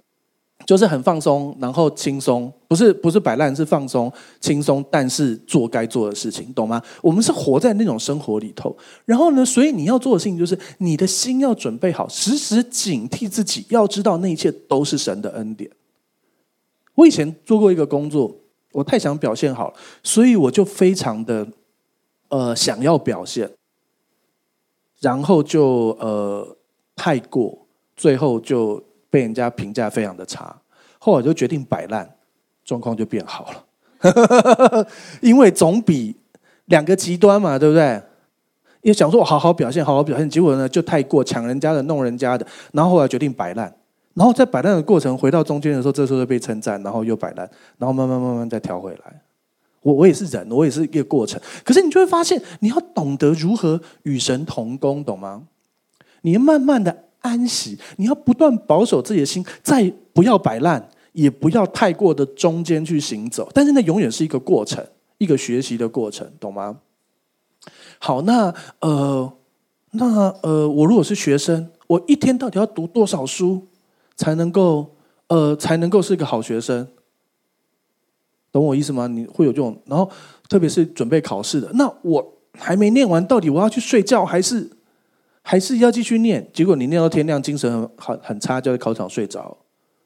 [0.65, 6.80] 就是很放松，然后轻松，不是不是摆烂，是放松轻松，但是做该做的事情，懂吗？
[7.02, 15.71] 我们是活在那种生活里头，然后呢，所以你要做的事情就是你的心要准备好，时时警惕自己，要知道那一切都是神的恩典。
[16.93, 18.36] 我以前做过一个工作，
[18.73, 19.73] 我太想表现好了，
[20.04, 21.47] 所以我就非常的
[22.28, 23.49] 呃想要表现，
[24.99, 26.57] 然后就呃
[26.95, 27.57] 太过，
[27.95, 28.83] 最后就。
[29.12, 30.55] 被人家评价非常的差，
[30.99, 32.07] 后来就决定摆烂，
[32.63, 34.85] 状况就变好了。
[35.19, 36.15] 因为总比
[36.65, 37.99] 两个极端嘛，对不对？
[38.83, 43.75] 也想说我好好表现，好好表现，结果呢就太过抢人家的，弄人家的，然后后来决定摆烂，
[44.13, 49.21] 然后在摆烂的过程回到中间的时候，这时候就被称赞，然后又摆烂，然后慢慢慢慢再调回来。
[49.82, 51.39] 我我也是人，我也是一个过程。
[51.63, 55.44] 可是你就会发现，你要懂得如何与神同工，懂吗？
[56.22, 57.06] 你要慢慢的。
[57.22, 63.50] 安息，你要不断保守自己的心，再不要摆烂，也不要太过的中间去行走。
[63.54, 64.82] 但是那永远是一个过程，
[65.18, 66.80] 一个学习的过程，懂吗？
[68.00, 69.34] 好，那呃，
[69.92, 73.68] 那呃，我如果是学生，我一天到底要读多少书
[74.15, 74.96] 才能够
[75.28, 76.88] 呃才能够是一个好学生？
[78.51, 79.07] 懂我意思吗？
[79.07, 80.09] 你会有这种，然后
[80.47, 84.69] 特别是准备考试的，那我还没念完，到底我要去睡觉还是？
[85.41, 89.57] 还是要继续念，结果你念到天亮，精神很很很差，就在考场睡着。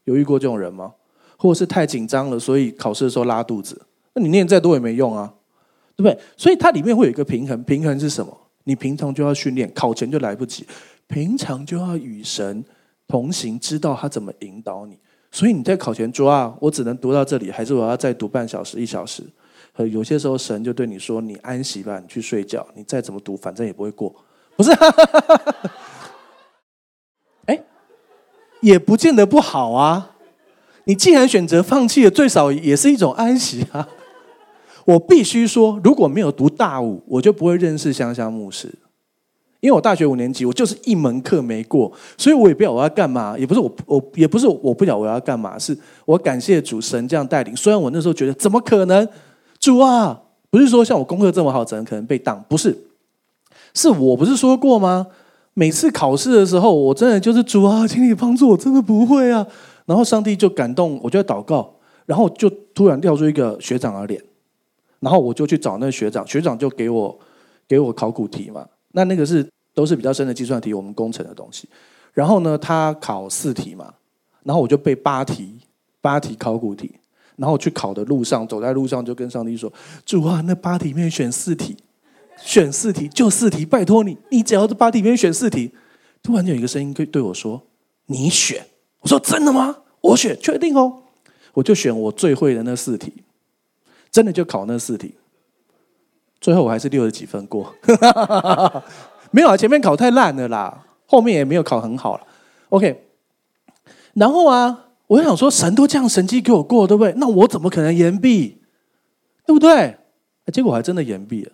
[0.05, 0.93] 有遇过这种人吗？
[1.37, 3.81] 或者是太紧张了，所以考试的时候拉肚子？
[4.13, 5.33] 那你念再多也没用啊，
[5.97, 6.17] 对不对？
[6.37, 8.37] 所以它里面会有一个平衡，平衡是什么？
[8.63, 10.65] 你平常就要训练，考前就来不及。
[11.07, 12.63] 平常就要与神
[13.07, 14.97] 同行，知道他怎么引导你。
[15.33, 19.23] 所以你在考前说啊，我只能读到这里，还是我要再读半小时、一小时？
[19.91, 24.13] 有些时候神就对你说：“你安息吧，你去睡觉，你再怎么读，反正也不会过。”
[24.55, 24.71] 不是，
[27.47, 27.59] 哎，
[28.61, 30.11] 也不见得不好啊。
[30.83, 33.89] 你既然选择放弃了，最少也是一种安息啊。
[34.85, 38.71] 我必须说，如果没有读大五，我就不会认识香香牧师。
[39.63, 43.39] 因为我大学五年级，我就是一门课没过，所以我也不知道我要干嘛。
[43.39, 47.55] 也不是我，我也不是我不晓我要干嘛，是我感谢主神这样带领。
[47.55, 49.07] 虽然我那时候觉得怎么可能，
[49.61, 52.43] 主啊，不是说像我功课这么好，怎么可能被挡？
[52.49, 52.77] 不是。
[53.73, 55.07] 是我不是说过吗？
[55.53, 59.47] 每次考试的时候，我真的就是主啊，请你帮助我，真的不会啊。
[59.85, 61.73] 然后上帝就感动，我就在祷告，
[62.05, 64.21] 然后就突然掉出一个学长的脸，
[64.99, 67.17] 然后我就去找那个学长，学长就给我
[67.65, 68.65] 给我考古题嘛。
[68.95, 69.43] 那那个是
[69.73, 71.67] 都是比较深的计算题，我们工程的东西。
[72.13, 73.93] 然后呢，他考四题嘛，
[74.43, 75.59] 然后我就背八题，
[76.01, 76.99] 八题考古题。
[77.35, 79.73] 然后去考的路上，走在路上就跟上帝说
[80.05, 81.75] ：“主啊，那八题里面选四题。”
[82.37, 85.71] 选四题就四题，拜托你，你只要这八题里面选四题。
[86.21, 87.59] 突然有一个声音对对我说
[88.05, 88.63] ：“你选。”
[89.01, 89.75] 我说：“真的吗？
[90.01, 91.01] 我选，确定哦。”
[91.53, 93.11] 我就选我最会的那四题，
[94.11, 95.15] 真的就考那四题。
[96.39, 97.73] 最后我还是六十几分过，
[99.33, 102.27] 没有啊，前面考太烂了啦，后面也没有考很好了。
[102.69, 103.03] OK，
[104.13, 107.11] 然后啊，我想说，神都这样神迹给我过，对不对？
[107.17, 108.61] 那我怎么可能延毕？
[109.47, 109.97] 对不对？
[110.53, 111.51] 结果还真的延毕了。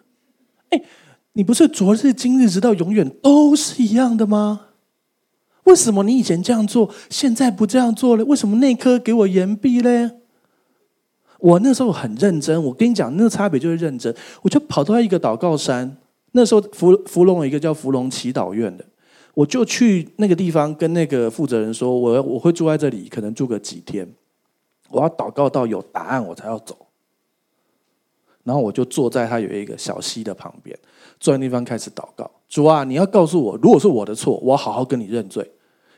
[0.72, 0.82] 哎，
[1.34, 4.68] 你不是昨日今日直到永远都是一样的吗？
[5.64, 8.26] 为什么你以前这样做，现在不这样做了？
[8.26, 10.12] 为什么那科给我延毕呢？
[11.40, 14.14] 我那时候很认真，我跟你讲，那个差别就是认真。
[14.42, 15.96] 我就跑到一个祷告山，
[16.32, 18.86] 那时候福福隆有一个叫福隆祈祷院的，
[19.34, 24.08] 我就去那个地方跟那个负责人说，我我会住在这里，可能住个几天，
[24.90, 26.78] 我要祷告到有答案，我才要走。
[28.44, 30.78] 然后我就坐在他有一个小溪的旁边，
[31.20, 32.30] 坐在那地方开始祷告。
[32.48, 35.48] 主啊，你要告诉我，如果是我的错，我要好好跟你认罪，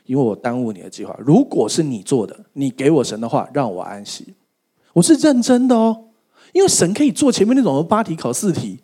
[0.04, 1.16] 因为我耽误你的计划。
[1.18, 4.34] 如果是你做的，你给我神的话，让我安息。
[4.92, 6.08] 我是认真的哦，
[6.52, 8.80] 因为神可以做前面那种八题考四题，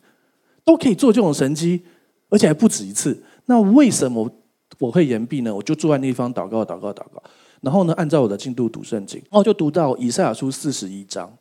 [0.68, 1.81] 都可以做这种神迹，
[2.28, 3.18] 而且还不止一次。
[3.46, 4.31] 那为什么
[4.78, 5.54] 我会延毕呢？
[5.54, 7.22] 我就坐在那地方祷告，祷告，祷告。
[7.62, 11.33] 然后呢，按照我的进度读圣经，哦就读到以赛亚书四十一章。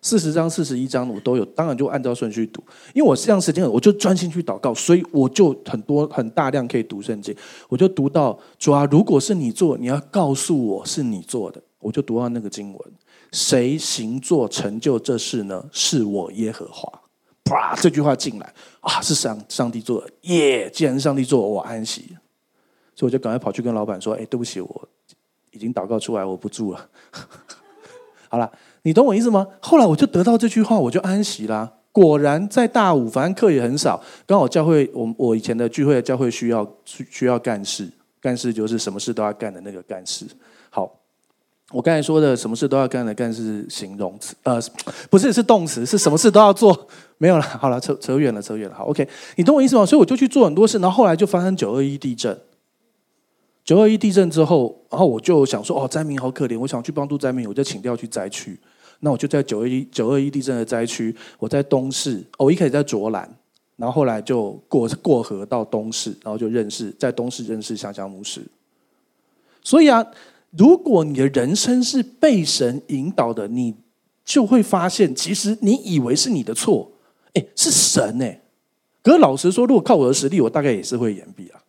[0.00, 2.62] 四十章、四十一章我都有，当然就按照顺序读，
[2.94, 7.34] 因为我这样时间，我就专心去祷告，所以我就很多很大量可以读圣经。
[7.68, 12.80] 我就读到主啊，如果是你做，你要告诉我是你做的，我就读到那个经文，
[13.32, 15.64] 谁行作成就这事呢？
[15.72, 17.01] 是我耶和华。
[17.44, 20.70] 啪，这句话进来啊，是上上帝做的耶！
[20.70, 22.16] 既然上帝做，我安息，
[22.94, 24.88] 所以我就赶快跑去跟老板说：“哎，对不起，我
[25.50, 26.88] 已经祷告出来，我不住了。
[28.28, 28.50] ”好了。
[28.84, 29.46] 你懂我意思吗？
[29.60, 31.72] 后来我就得到这句话，我就安息啦。
[31.92, 34.02] 果然在大五，反正课也很少。
[34.26, 37.88] 刚好教会，我我以前的聚会的教会需要需需要干事，
[38.20, 40.26] 干事就是什么事都要干的那个干事。
[40.68, 40.92] 好，
[41.72, 44.60] 我刚才说的什么事都要干的干是形容词，呃，
[45.08, 46.86] 不是是动词，是什么事都要做。
[47.18, 48.74] 没有了，好了，扯扯远了，扯远了。
[48.74, 49.86] 好，OK，你懂我意思吗？
[49.86, 52.36] 所以我就去做很多事，然后后来就发生九二一地震。
[53.64, 58.58] 九二一地震之后，然后我就想说，哦，灾民好可怜，我想去帮助灾民，我就请调去灾区。
[59.00, 63.28] 那我就在九二一九二一地震的灾区，我在东势，哦，我一开始在卓兰，
[63.76, 68.42] 然后后来就过过河到东势，然后就认识在东势认识香香牧师。
[69.62, 70.04] 所以啊。
[70.56, 73.74] 如果你的人生是被神引导的，你
[74.24, 76.92] 就会发现，其实你以为是你的错，
[77.32, 78.42] 哎，是神哎。
[79.02, 81.60] 可是老实说，如果靠我的实力，我大概也是会延毕啊。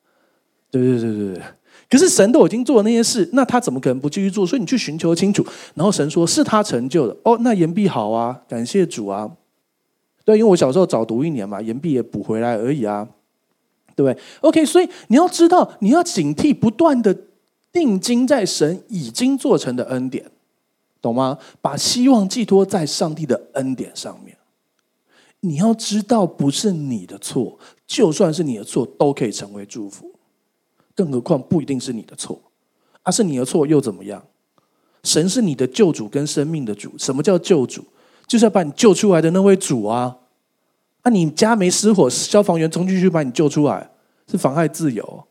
[0.69, 1.43] 对对对对对。
[1.89, 4.45] 可是神都已经做了那些事，那他怎么可能不继续做？
[4.45, 5.45] 所以你去寻求清楚。
[5.75, 9.31] 然后神说是他成就的，哦，那延毕好啊，感谢主啊。
[10.25, 13.07] 对，因为我小时候早读一年嘛，延毕也补回来而已啊，
[13.95, 17.17] 对不对？OK，所以你要知道，你要警惕不断的。
[17.73, 20.31] 定睛在神已经做成的恩典，
[21.01, 21.39] 懂吗？
[21.59, 24.38] 把希望寄托在上帝的恩典上面。
[25.41, 30.13] 你要知道，不是你的错，就算是你的错，都可以成为祝福。
[30.95, 32.39] 更何况不一定是你的错，
[33.01, 34.23] 而、是你的错又怎么样？
[35.03, 36.97] 神是你的救主跟生命的主。
[36.97, 37.83] 什么叫救主？
[38.25, 40.19] 就是要把你救出来的那位主啊！
[41.01, 43.89] 啊、你家没失火，消防员冲进去把你救出来，
[44.31, 45.25] 是妨害自由。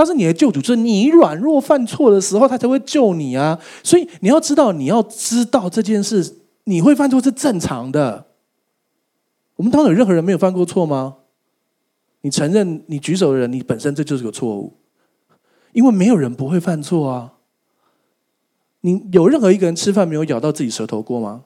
[0.00, 3.60] 他是你的救主，就是你软弱犯错的时候，他才会救你啊！
[3.84, 8.28] 所以你要知道，你要知道这件事，你会犯错是正常的。
[9.56, 11.18] 我们当中有任何人没有犯过错吗？
[12.22, 14.78] 你承认你举手的人，你本身这就是个错误，
[15.72, 17.34] 因为没有人不会犯错啊。
[18.80, 21.44] 你有任何一个人吃饭没有咬到自己舌头过吗？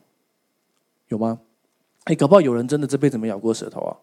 [1.09, 1.41] 有吗？
[2.05, 3.97] 哎，搞不好有人真的这辈子没咬过舌头啊。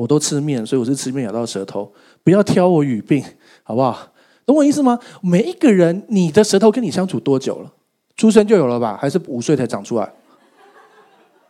[0.00, 1.92] 我都吃面，所以我是吃面咬到舌头。
[2.24, 3.22] 不要挑我语病，
[3.62, 4.08] 好不好？
[4.46, 4.98] 懂我意思吗？
[5.20, 7.70] 每一个人，你的舌头跟你相处多久了？
[8.16, 8.98] 出生就有了吧？
[8.98, 10.10] 还是五岁才长出来？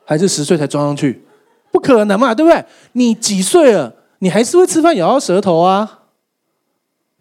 [0.05, 1.23] 还是十岁才装上去？
[1.71, 2.65] 不可能嘛，对不对？
[2.93, 3.95] 你几岁了？
[4.19, 6.01] 你还是会吃饭咬到舌头啊？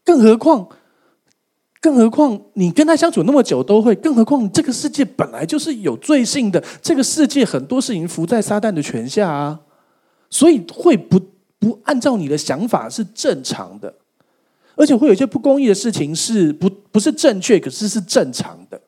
[0.03, 0.67] 更何况，
[1.79, 3.93] 更何况你跟他相处那么久都会。
[3.93, 9.59] 更何况这个世界本来就是有罪性的，这个世界很多事情伏在撒旦的权下啊。
[10.29, 11.19] 所以会不
[11.59, 13.93] 不按照你的想法是正常的，
[14.75, 18.79] 而且会有一些不公义的事情是不不是正确，可是是正常的。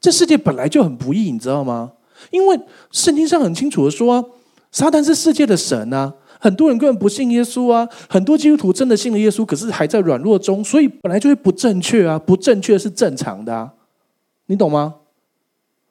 [0.00, 1.92] 这世界本来就很不义，你知道吗？
[2.30, 2.58] 因为
[2.90, 4.24] 圣经上很清楚的说啊，
[4.70, 13.72] 撒旦是世界的神啊，很多人根本不信耶稣啊，很多基督徒真的信了耶稣，可是还在软弱中，所以本来就会不正确啊，不正确是正常的啊，
[14.46, 14.94] 你懂吗？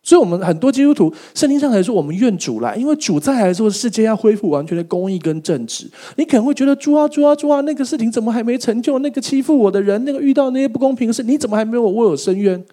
[0.03, 5.87] 所以，我们很多基督徒，圣经上来说，我们愿主来，因为主再来的时候，世界要恢复完全的公义跟正直。
[6.15, 8.97] 你可能会觉得，主啊，主啊，主啊，那个事情怎么还没成就？
[8.99, 12.63] 那个欺负我的人，那个遇到那些不公平的事，你怎么还没有为我伸冤？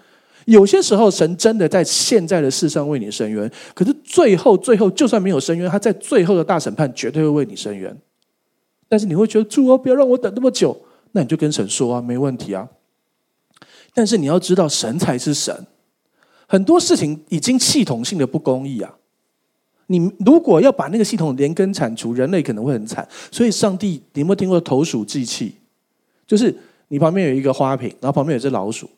[0.46, 7.94] 有些时候，神真的在现在的世上为你伸冤，可是最后，最后就算没有伸冤，他在最后的大审判绝对会为你伸冤。
[8.88, 10.80] 但是你会觉得，主啊，不要让我等那么久，
[11.12, 12.66] 那你就跟神说啊，没问题啊。
[13.92, 15.66] 但是你要知道，神才是神。
[16.48, 18.96] 很多事情已经系统性的不公义啊！
[19.88, 23.06] 你如果要把那个系统连根铲除，人类可能会很惨。
[23.30, 25.56] 所以，上帝，你有没有听过投鼠忌器？
[26.26, 26.54] 就是
[26.88, 28.88] 你旁边有一个花瓶，然后旁边有只老鼠，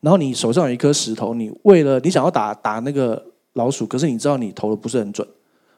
[0.00, 3.22] 然后你手上有一颗石头，你为了你想要打打那个
[3.54, 5.26] 老鼠，可是你知道你投的不是很准，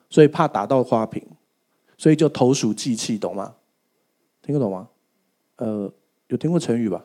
[0.08, 1.22] 所以怕打到花瓶，
[1.96, 3.54] 所以就投鼠忌器，懂吗？
[4.42, 4.88] 听得懂吗？
[5.56, 5.92] 呃，
[6.28, 7.04] 有听过成语吧？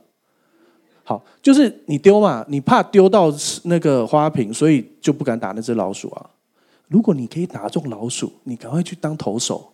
[1.07, 3.31] 好，就是你丢嘛，你怕丢到
[3.65, 6.25] 那个花瓶，所以就不敢打那只老鼠啊。
[6.87, 9.71] 如果你可以打中老鼠，你赶快去当投手，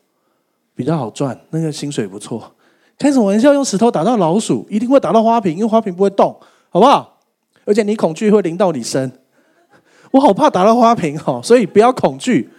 [0.75, 2.51] 比较好赚，那个薪水不错。
[2.99, 3.53] 开什么玩笑？
[3.53, 6.37] 用石头打到老鼠，一定会打到花瓶，因为花瓶不会动，
[6.69, 7.19] 好不好？
[7.63, 9.09] 而且你恐惧会淋到你身，
[10.11, 12.49] 我好怕打到花瓶哦，所以不要恐惧，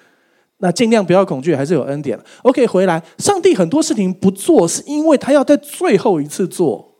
[0.59, 2.19] 那尽量不要恐惧，还是有恩典。
[2.43, 6.92] OK，回来，上帝很多事情不做，是因为他要在最后一次做。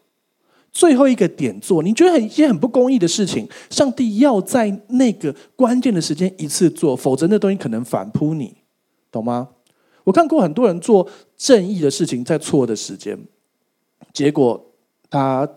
[0.73, 8.57] 最后一个点做，你觉得很一件很不公义的事情，上帝要在那个关键的时间一次做，否则那东西可能反扑你，
[9.11, 9.51] 懂吗？
[10.05, 11.07] 我看过很多人做
[11.37, 13.19] 正义的事情，在错的时间，
[14.13, 14.61] 结果
[15.11, 15.49] 他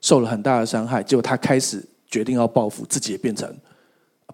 [0.00, 3.52] 受了很大的伤害，结果他开始决定要报复，自己也变成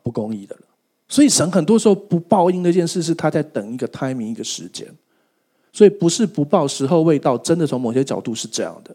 [0.03, 0.62] 不公义的了。
[1.09, 4.87] 所以神很多时候不报应那件事，是他在等一个 timing 一个时间，
[5.73, 8.94] 所以不是不报，时候未到，真的从某些角度是这样的。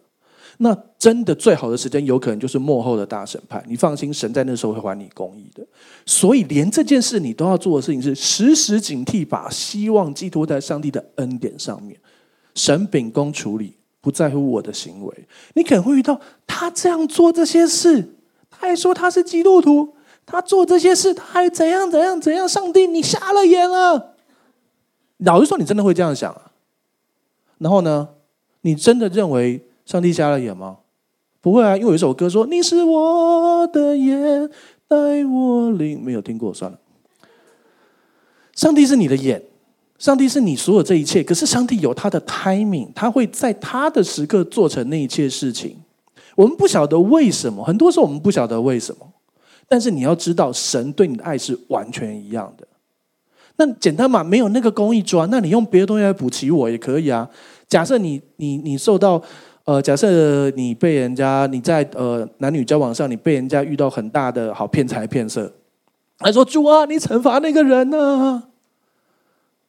[0.61, 3.63] 那真的最好的时间，有可能就是幕后的大审判。
[3.65, 5.65] 你放心，神在那时候会还你公义的。
[6.05, 11.97] 所以，连这件事你都要做的事情是时时警惕，把希望寄托在上帝的恩典上面。
[12.55, 15.27] 神秉公处理，不在乎我的行为。
[15.53, 18.15] 你可能会遇到他这样做这些事，
[18.49, 19.95] 他还说他是基督徒，
[20.25, 22.45] 他做这些事，他还怎样怎样怎样？
[22.45, 24.15] 上帝，你瞎了眼了！
[25.19, 26.51] 老实说，你真的会这样想啊？
[27.59, 28.09] 然后呢，
[28.61, 30.77] 你真的认为上帝瞎了眼吗？
[31.41, 34.47] 不会啊，因为有一首歌说：“你是我的眼，
[34.87, 36.77] 带我领。”没有听过，算了。
[38.53, 39.41] 上帝是你的眼，
[39.97, 41.23] 上帝是你所有这一切。
[41.23, 45.75] 可是上帝有他的 timing，他会在他的时刻做成那一切事情。
[46.35, 49.11] 我们不晓得为什么，很多时候我们不晓得为什么。
[49.67, 52.67] 但是你要知道，神对你的爱是完全一样的。
[53.55, 57.27] 那简单嘛，没有那个公义抓，那你用别的东西来补齐我也可以啊。
[57.67, 59.21] 假设你你你受到
[59.69, 65.53] 呃，假设你被人家你在呃男女交往上，你被人家遇到很大的好骗财骗色，
[66.17, 68.41] 还说主啊，你惩罚那个人呢、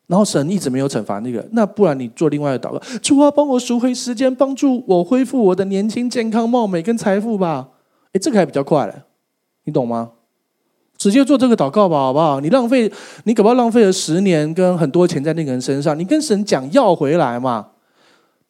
[0.07, 7.69] 然后神一直没有惩罚那个，那不然你做另外的祷告，主啊，帮我赎回时间，帮助我恢复我的年轻、健康、貌美跟财富吧。
[8.15, 8.95] 哎，这个还比较快嘞，
[9.65, 10.13] 你懂吗？
[10.97, 12.41] 直接做这个祷告吧，好不好？
[12.41, 12.91] 你浪费，
[13.25, 15.99] 你可不可浪费了十年跟很多钱在那个人身上？
[15.99, 17.70] 你跟神讲要回来嘛？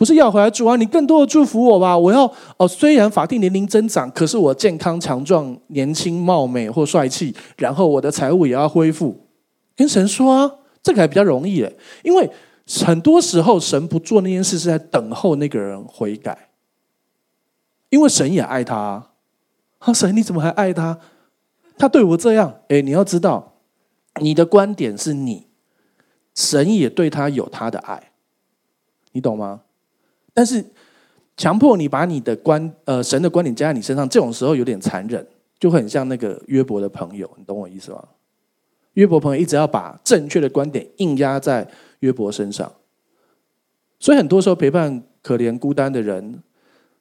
[0.01, 1.99] 不是要回来，主啊，你更多的祝福我吧。
[1.99, 2.25] 我要
[2.57, 9.29] 哦，虽然法定年龄增长，可是我健康强壮、年轻貌美或帅气，然后我的财务也要恢复。
[9.77, 10.51] 跟神说啊。
[10.83, 12.31] 这个还比较容易诶，因为
[12.67, 16.49] 很多时候神不做那件事是在等候那个人悔改，
[17.91, 19.11] 因为神也爱他啊。
[19.81, 20.99] 啊，神你怎么还爱他？
[21.77, 23.57] 他对我这样，诶，你要知道，
[24.23, 25.49] 你的观点是你，
[26.35, 28.13] 神也对他有他的爱，
[29.13, 29.61] 你懂吗？
[30.41, 30.65] 但是
[31.37, 35.27] 强迫你把你的观呃神的观点加在你身上，这种时候有点残忍，
[35.59, 38.03] 就很像那个约伯的朋友，你懂我意思吗？
[38.95, 42.73] 约伯朋友一直要把正确的观点硬压在约伯身上，
[43.99, 46.43] 所以很多时候陪伴可怜孤单的人，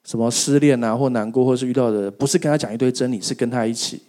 [0.04, 4.02] 什么失恋啊或难过，或是遇到的，不是跟他讲一堆真理，是跟他一起。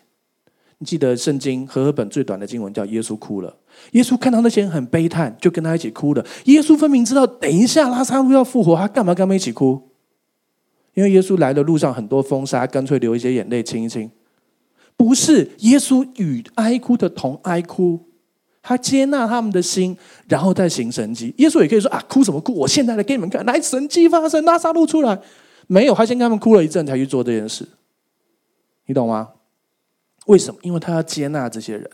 [0.81, 3.55] 你记得圣经和合本最短的经文叫耶稣哭了，
[3.91, 6.25] 耶稣看到那些人很悲叹，就跟他一起哭了。
[6.45, 9.79] 耶稣分明知道等一下拉撒路要复活，他干嘛跟他们一起哭？
[10.95, 14.09] 因为耶稣来的路上很多风沙，干脆流一些眼泪亲一亲。
[14.97, 17.99] 不是耶稣与哀哭的同哀哭，
[18.63, 19.95] 他接纳他们的心，
[20.27, 21.31] 然后再行神迹。
[21.37, 22.55] 耶稣也可以说啊，哭什么哭？
[22.55, 25.21] 我现在来给你们看，来神迹发生，拉撒路出来。
[25.67, 27.67] 没有，他先跟他们哭了一阵，才去做这件事。
[28.87, 29.29] 你懂吗？
[30.27, 30.59] 为什么？
[30.63, 31.89] 因为他要接纳这些人，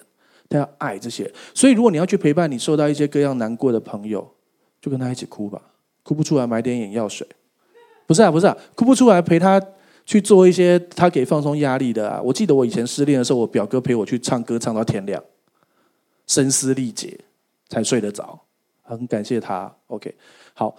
[0.49, 1.31] 他要爱这些。
[1.53, 4.29] 所以，如果你要去陪伴你受到一些各样难过的朋友，
[4.81, 5.61] 就跟他一起哭吧。
[6.03, 7.27] 哭不出来，买点眼药水。
[8.05, 9.61] 不是啊，不是啊，哭不出来，陪他。
[10.07, 12.21] 去做一些他可以放松压力的啊！
[12.23, 15.21] 我记得我以前失恋的时候，我表哥陪我去唱歌，唱到天亮，
[16.27, 17.19] 声嘶力竭
[17.67, 18.39] 才睡得着，
[18.83, 19.69] 很感谢他。
[19.87, 20.15] OK，
[20.53, 20.73] 好，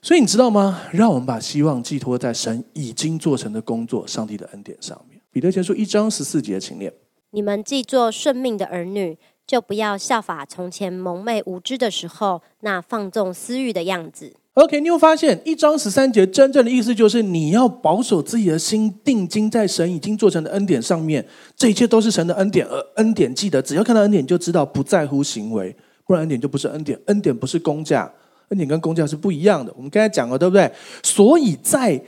[0.00, 0.82] 所以你知道吗？
[0.92, 4.96] 让我们把希望寄托在神已经做成的工作、上帝的恩典上。
[5.32, 6.92] 彼得前书一章十四节，请念：
[7.30, 9.16] 你们既做顺命的儿女，
[9.46, 14.32] 就不要效法从前蒙昧无知的时候那放纵私欲的样子。
[14.54, 21.24] OK，你会发现一章十三节真正的意思就是你要保守自己的心，定睛在神已经做成的恩典上面。
[21.56, 27.00] 这一切都是神的恩典，而恩典记得，只要看到恩典，就知道不在乎行为，不然恩典就不是恩典。
[27.06, 28.12] 恩典不是工价，
[28.48, 29.72] 恩典跟工价是不一样的。
[29.76, 30.68] 我们刚才讲了，对不对？
[31.04, 32.02] 所以在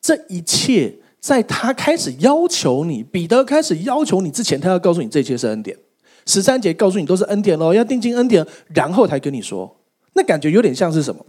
[0.00, 0.92] 这一切，
[1.28, 5.76] 在他开始要求你，彼得开始要求你之前，他要告诉你这些是恩典。
[6.24, 9.76] 十三节告诉你都是恩典喽，要定金恩典，然后才跟你说，
[10.14, 11.26] 那感觉有点像是什么？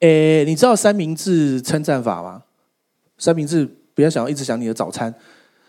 [0.00, 2.42] 诶，你知道三明治称赞法吗？
[3.16, 5.14] 三明治不要想要一直想你的早餐，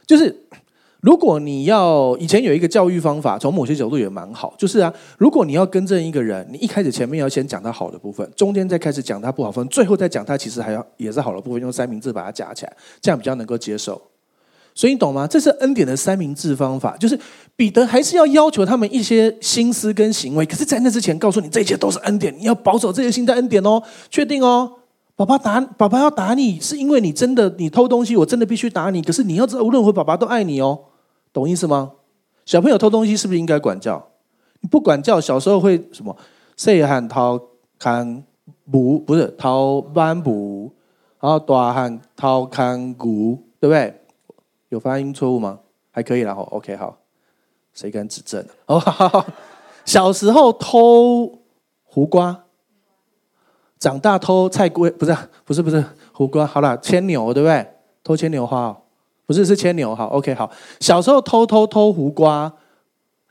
[0.05, 0.35] 就是
[1.03, 14.01] 如果你要以前有一个教育方法，从某些角度也蛮好，就是啊，如果你要更正一个人，你一开始前面要先讲他好的部分，中间再开始讲他不好分，最后再讲他其实还要也是好的部分，用三明治把它夹起来，这样比较能够接受。
[14.73, 15.27] 所以你懂吗？
[15.27, 17.19] 这是恩典的三明治方法，就是
[17.57, 24.71] 彼得还是要要求他们一些心思跟行为，可是，在那之前告诉你，这一切都是恩典，你要保守这些心在恩典哦，确定哦。
[25.15, 28.99] 爸爸打，爸爸要打你，是因为你真的你偷东西，我真的必须打你。
[28.99, 30.79] 可是你要知道，无论如何，爸爸都爱你哦，
[31.33, 31.91] 懂意思吗？
[32.45, 34.09] 小朋友偷东西是不是应该管教？
[34.61, 36.15] 你不管教，小时候会什么？
[36.55, 37.41] 细汉偷
[37.79, 38.23] 看
[38.71, 40.71] 不不是偷斑布，
[41.19, 44.01] 然后大汉偷看骨，对不对？
[44.69, 45.59] 有发音错误吗？
[45.91, 46.97] 还可以啦，吼，OK，好，
[47.73, 48.45] 谁敢指正？
[48.67, 48.81] 哦，
[49.85, 51.39] 小时候偷
[51.83, 52.45] 胡瓜，
[53.79, 57.67] 长大偷菜龟，不是，不是，不是胡瓜，好了，牵牛，对不对？
[58.03, 58.77] 偷牵牛花哦，
[59.25, 60.49] 不是，是牵牛，哈，OK，好。
[60.79, 62.51] 小时候偷偷偷胡瓜，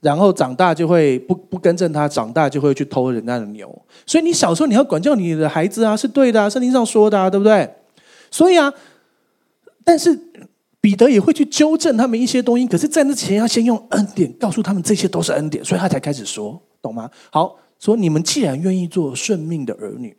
[0.00, 3.70] 然后长大就会不不更正他，长大就会去偷人家的牛。
[4.06, 7.68] 所以你小时候你要管教你的孩子啊，是对的啊，圣经上说的啊，对不对？
[8.30, 8.72] 所以啊，
[9.84, 10.18] 但是。
[10.82, 17.08] 彼得也会去纠正他们一些东西，可是在那前要先用恩典告诉他们这些都是恩典，所以他才开始说，懂吗？
[17.30, 20.16] 好，说你们既然愿意做顺命的儿女，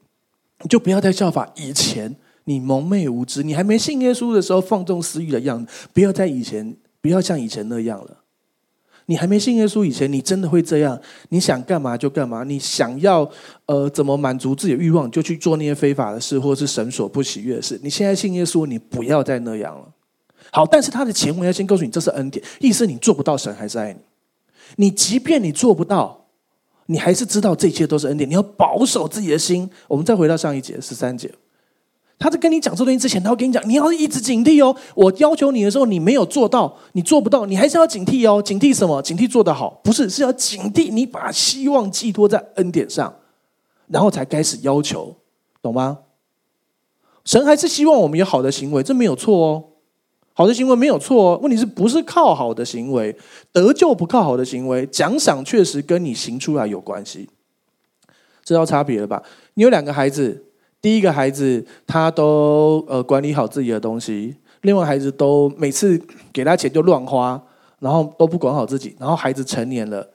[0.69, 2.15] 就不要再效法以前
[2.45, 8.17] 你蒙昧无知，你还没信耶稣的时候放纵私欲的样子，不要在以前，不要像以前那样了。
[9.07, 10.97] 你还没信耶稣以前，你真的会这样？
[11.27, 13.29] 你想干嘛就干嘛，你想要
[13.65, 17.77] 呃怎么满足自己的欲望，就去做那些非法的事，或是神所不喜悦的事。
[17.83, 19.85] 你现在信耶稣，你不要再那样了。
[20.51, 23.99] 好，但是他的前文要先告诉你，这是恩典，意思你做不到，神还是爱你。
[24.77, 26.27] 你即便你做不到，
[26.85, 28.29] 你还是知道这一切都是恩典。
[28.29, 29.69] 你要保守自己的心。
[29.87, 31.29] 我们再回到上一节十三节，
[32.23, 34.73] 他在跟你讲这东西之前，他会跟你讲，你要一直警惕哦。
[34.95, 38.41] 我要求你的时候，你没有做到，你做不到，你还是要警惕哦。
[38.41, 39.01] 警惕什么？
[39.01, 43.13] 警惕做得好，不是，是要警惕你把希望寄托在恩典上，
[43.87, 45.13] 然后才开始要求，
[45.61, 45.99] 懂吗？
[47.25, 49.63] 神还是希望我们有好的行为，这没有错哦。
[50.31, 53.13] 好的行为没有错哦，问题是不是靠好的行为
[53.51, 53.93] 得救？
[53.93, 57.27] 不靠好的行为，奖赏确实跟你行出来有关系，
[58.45, 59.21] 知道差别了吧？
[59.55, 60.45] 你有两个孩子，
[60.83, 65.99] 第一个孩子他都呃管理好自己的东西，另外孩子都每次
[66.33, 67.41] 给他钱就乱花，
[67.79, 70.07] 然后都不管好自己，然后孩子成年了，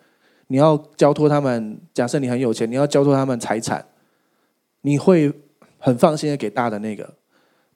[0.48, 3.84] 你要交托他们，假设你很有钱，你要交托他们财产，
[4.82, 5.32] 你会
[5.78, 7.08] 很放心的给大的那个，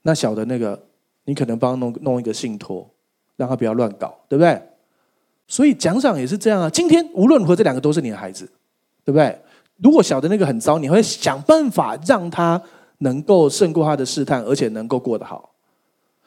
[0.02, 0.80] 那小的那个。
[1.24, 2.84] 你可能帮弄弄一个信托，
[3.36, 4.60] 让他不要乱搞，对不对？
[5.46, 6.68] 所以奖赏也是这样啊。
[6.68, 8.44] 今天无论如何，这两个都是你的孩子，
[9.04, 9.38] 对不对？
[9.76, 12.60] 如果小的那个很糟，你会想办法让他
[13.02, 15.54] 能够胜过他的试探，而且能够过得好。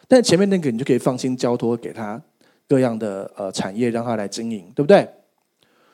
[0.08, 2.22] 但前面那个你就可以放心交托给他
[2.68, 5.08] 各样的呃产业，让他来经营，对不对？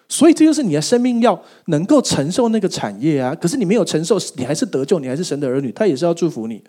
[0.10, 3.34] 所以这就是你的生命要能够承受那个产业啊。
[3.36, 6.62] 可是你没有承受，你还是得救，你还是神的儿女，他也是要祝福你。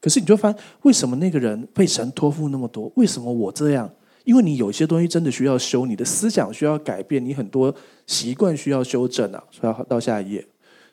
[0.00, 2.92] 可是你就发现，为什么那个人被神托付那么多？
[2.96, 3.90] 为什么我这样？
[4.24, 7.74] 因为你有些东西真的需要修，你的思想需要改变，你很多
[8.06, 9.42] 习惯需要修正啊。
[9.50, 10.46] 所以要到下一页，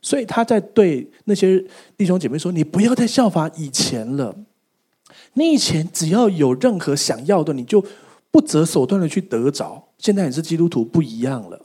[0.03, 1.59] 所以他在对那些
[1.97, 4.35] 弟兄姐妹说：“你不要再效法以前了。
[5.33, 7.83] 你以前只要有任何想要的，你就
[8.29, 9.83] 不择手段的去得着。
[9.97, 11.59] 现在你是基督徒，不一样了。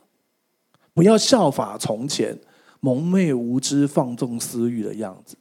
[0.95, 2.39] 不要效法从前
[2.81, 5.37] 蒙昧无知、放纵私欲的样子。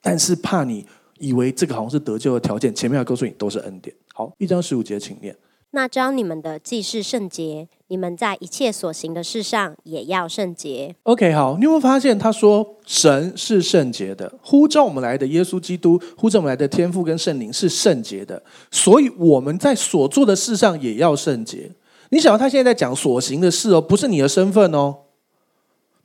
[0.00, 0.86] 但是怕你。”
[1.20, 3.94] 以为这个好像是得救的条件，前面要告诉你都是恩典。
[4.14, 5.36] 好，一章十五节，请念。
[5.72, 10.96] 那召你们的既是圣洁，你们在一切所行的事上也要圣洁。
[11.04, 18.42] OK，好，你有没有发现他说神是圣洁的，呼召我们来的耶稣基督，呼召我们来的天父跟圣灵是圣洁的，
[18.72, 21.70] 所以我们在所做的事上也要圣洁。
[22.08, 24.96] 你想，他现在在讲所行的事哦，不是你的身份哦，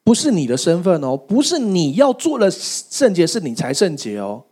[0.03, 4.43] 不是你的身份哦，不是你要做了圣洁，是你才圣洁哦。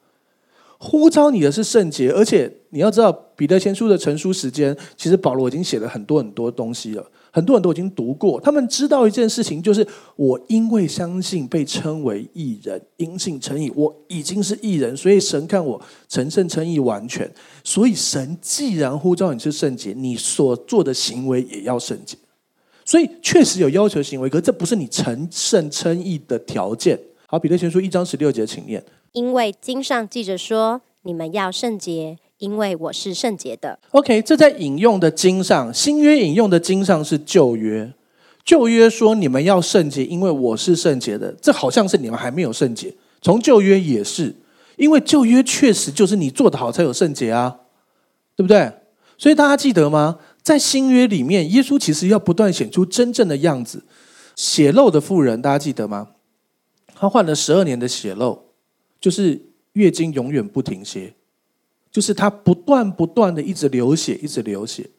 [0.85, 8.37] 呼召你的是圣洁，而且你要知道，彼得前书的成书时间，其实保罗已经写了很多很多东西了，很多人都已经读过。
[8.41, 17.31] 他们知道一件事情，就是我因为相信被称为义人，因信称义，我已经是义人，所以神看我成圣称义完全。
[17.63, 22.17] 所以神既然呼召你是圣洁，你所做的行为也要圣洁。
[22.83, 26.99] 所以确实有要求行为，可这不是你成圣称义的条件。
[27.33, 28.85] 好，彼得前书一章十六节，请念。
[29.13, 37.91] 因为经上记着说：“你们要圣洁，因为我是圣洁的。” OK，这在引用的经上，新约引用的经上是旧约。
[38.45, 41.33] 旧约说你们要圣洁，因为我是圣洁的。
[41.41, 42.93] 这好像是你们还没有圣洁。
[43.19, 44.35] 从旧约也是，
[44.75, 47.61] 因为旧约确实就是你做得好才有圣洁啊，
[48.35, 48.71] 对不对？
[49.17, 50.19] 所以大家记得吗？
[50.43, 53.83] 在新约里面，耶稣其实要不断显出真正的样子。
[54.35, 56.09] 血漏的妇人，大家记得吗？
[57.03, 58.41] 他患了十二年的血漏。
[59.01, 59.37] 就是
[59.73, 61.13] 月经永远不停歇，
[61.91, 64.89] 就是他不断不断的一直流血，一直流血。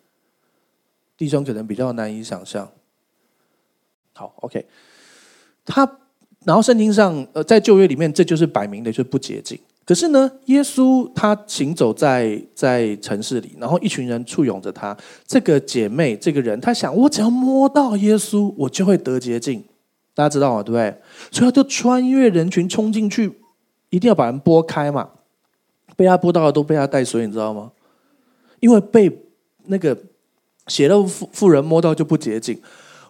[1.17, 2.71] 弟兄可能比较难以想象。
[4.13, 4.67] 好，OK，
[5.65, 5.91] 他
[6.45, 9.59] 然后圣经上呃在旧约里面这就是摆明的就是不洁净。
[9.87, 14.95] 可是呢，耶稣他行走在在城市里，然后一群人簇拥着他。
[15.27, 19.65] 这个姐妹这个人，他想我只要摸到耶稣，我就会得洁净。
[20.13, 20.63] 大家知道吗？
[20.63, 20.95] 对不对？
[21.31, 23.41] 所以他就穿越人群冲进去。
[23.91, 25.09] 一定要把人拨开嘛，
[25.95, 27.71] 被他拨到的都被他带水，你知道吗？
[28.59, 29.25] 因为被
[29.67, 29.97] 那个
[30.67, 32.61] 血肉妇妇人摸到就不洁净。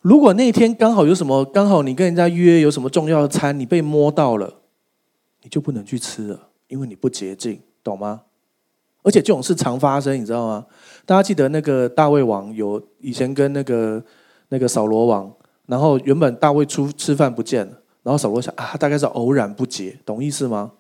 [0.03, 4.53] 如果那天刚好有什么，刚好你跟人家约有什么重要的餐，你被摸到了，
[5.43, 8.23] 你就不能去吃了，因为你不洁净，懂吗？
[9.03, 10.67] 而且这种事常发生，你知道吗？
[11.07, 14.05] 大家记得那个大卫王有以前跟那个
[14.51, 15.33] 那个扫罗王，
[15.65, 17.81] 然后原本大卫出吃饭不见了。
[18.05, 20.71] 然后扫罗想啊，大概是偶然不结，懂意思吗？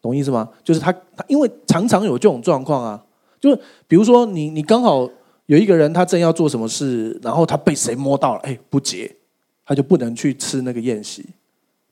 [0.00, 0.48] 懂意思吗？
[0.62, 3.04] 就是他他因为常常有这种状况啊，
[3.38, 3.54] 就
[3.86, 5.06] 比如说你你刚好
[5.46, 9.14] 有一个人，他正要做什么事，然后他被谁摸到了，哎，不结，
[9.66, 11.26] 他就不能去吃那个宴席，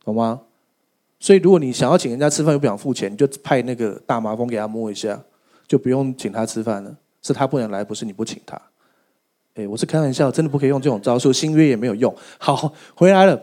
[0.04, 0.40] 懂吗？
[1.18, 5.20] 所以如果你想要请人家吃饭又不想付钱，你就派那个大麻风给他摸一下，
[5.66, 6.96] 就不用请他吃饭了。
[7.22, 8.60] 是他不能来，不是你不请他。
[9.54, 12.12] 哎，我是开玩笑，真的不可以用这种招数，新约也没有用。
[12.38, 13.40] 好，回来了。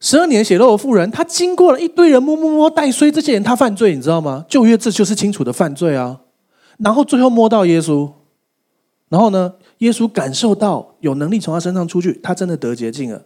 [0.00, 4.46] 十二年血肉的妇人，他经过了一堆人摸摸摸带衰，这些人他犯罪，你知道吗？
[4.48, 6.20] 旧约这就是清楚的犯罪啊。
[6.78, 8.10] 然后最后摸到耶稣，
[9.10, 13.22] 然后呢，耶稣感受到有能力从他身上出去，他真的得洁净了。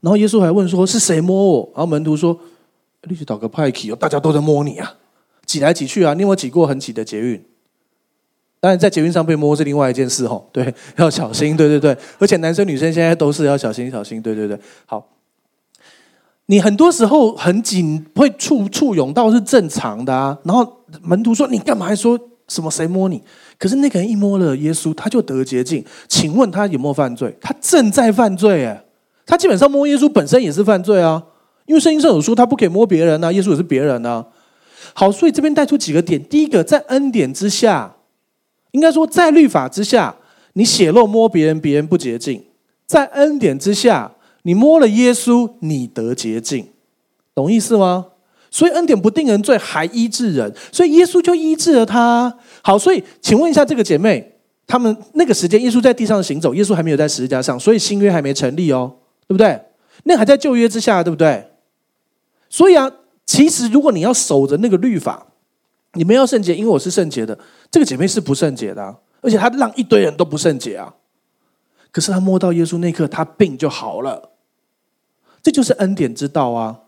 [0.00, 2.38] 然后耶稣还问说：“是谁摸我？”然后门徒说
[3.08, 4.94] ：“你去讨个派气哦，大家都在摸你啊，
[5.44, 6.14] 挤来挤去啊。
[6.14, 7.44] 你有没有挤过很挤的捷运？
[8.60, 10.44] 当然，在捷运上被摸是另外一件事哦。
[10.52, 11.56] 对，要小心。
[11.56, 14.22] 对对对，而且男生女生现在都是要小心小心。
[14.22, 14.56] 对对对，
[14.86, 15.04] 好。”
[16.46, 20.36] 你很多时候很紧，会触触涌到是正常的啊。
[20.44, 22.18] 然后门徒说：“你干嘛还说
[22.48, 23.22] 什么谁摸你？”
[23.58, 25.82] 可是那个人一摸了耶稣，他就得洁净。
[26.06, 27.34] 请问他有没有犯罪？
[27.40, 28.84] 他正在犯罪哎！
[29.24, 31.22] 他基本上摸耶稣本身也是犯罪啊，
[31.64, 34.26] 因为圣经上有说他不可以摸别人啊，耶稣也是别人啊。
[34.92, 37.96] 好，所以这边带出几个点：第一个，在恩典之下，
[38.72, 40.14] 应该说在律法之下，
[40.52, 42.40] 你血漏摸别人，别人不洁净；
[42.86, 44.10] 在恩典之下。
[44.44, 46.68] 你摸了耶稣，你得洁净，
[47.34, 48.06] 懂意思吗？
[48.50, 52.38] 所以恩典不定人罪，还医治人，所以耶稣就医治了他。
[52.62, 54.36] 好，所以请问一下这个姐妹，
[54.66, 58.94] 他们那个时间，耶稣在地上行走，耶稣还没有在十字架上，所以新约还没成立哦，
[59.26, 59.60] 对不对？
[60.04, 61.48] 那还在旧约之下，对不对？
[62.48, 62.88] 所以啊，
[63.26, 65.26] 其实如果你要守着那个律法，
[65.94, 67.36] 你们要圣洁，因为我是圣洁的，
[67.70, 70.94] 这个姐妹是不圣洁的，而且她让一堆人都不圣洁啊。
[71.90, 74.30] 可是她摸到耶稣那刻，她病就好了。
[75.44, 76.80] 这就是恩典之道啊！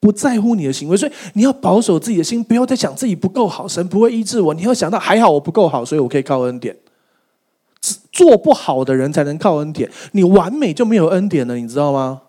[0.00, 4.54] 不在乎你的行为，所以你要保守自己的心，不要再想自己不够好，神不会医治我。
[4.54, 6.74] 你要想到还好我不够好，所以我可以靠恩典。
[8.10, 12.22] 做不好的人才能靠恩典，你完美就没有恩典了，你知道吗？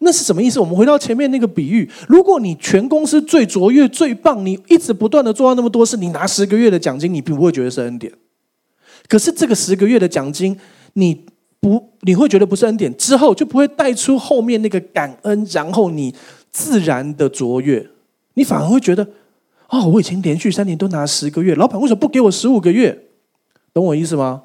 [0.00, 0.58] 那是什么意思？
[0.58, 8.12] 我们回到前面那个比喻：如果你全公司最卓越、最棒，你一直不断的做到那么多事，你拿十个月的奖金，你并不会觉得是恩典。
[9.08, 10.58] 可是这个十个月的奖金，
[10.94, 11.24] 你。
[11.62, 16.12] 不，你会觉得不是恩典，之后就不会带出后面那个感恩，然后你
[16.50, 17.88] 自然的卓越，
[18.34, 19.06] 你反而会觉得，
[19.68, 23.04] 哦，我已经连续三年都拿十个月，老板为什么不给我十五个月？
[23.72, 24.42] 懂我意思吗？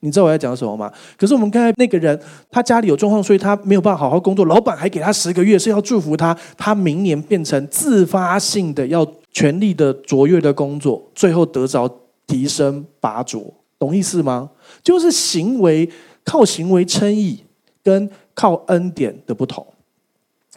[0.00, 0.90] 你知道我在讲什么吗？
[1.18, 2.18] 可是我们刚才那个人，
[2.50, 11.86] 他家里有状况，所以他没有办法好好工作，老板还给他十个月，是要祝福他，他明年变成自发性的要全力的卓越的工作，最后得着
[12.26, 14.48] 提升拔擢，懂意思吗？
[14.82, 15.86] 就是行为。
[16.24, 17.44] 靠行为称义
[17.82, 19.66] 跟靠恩典的不同，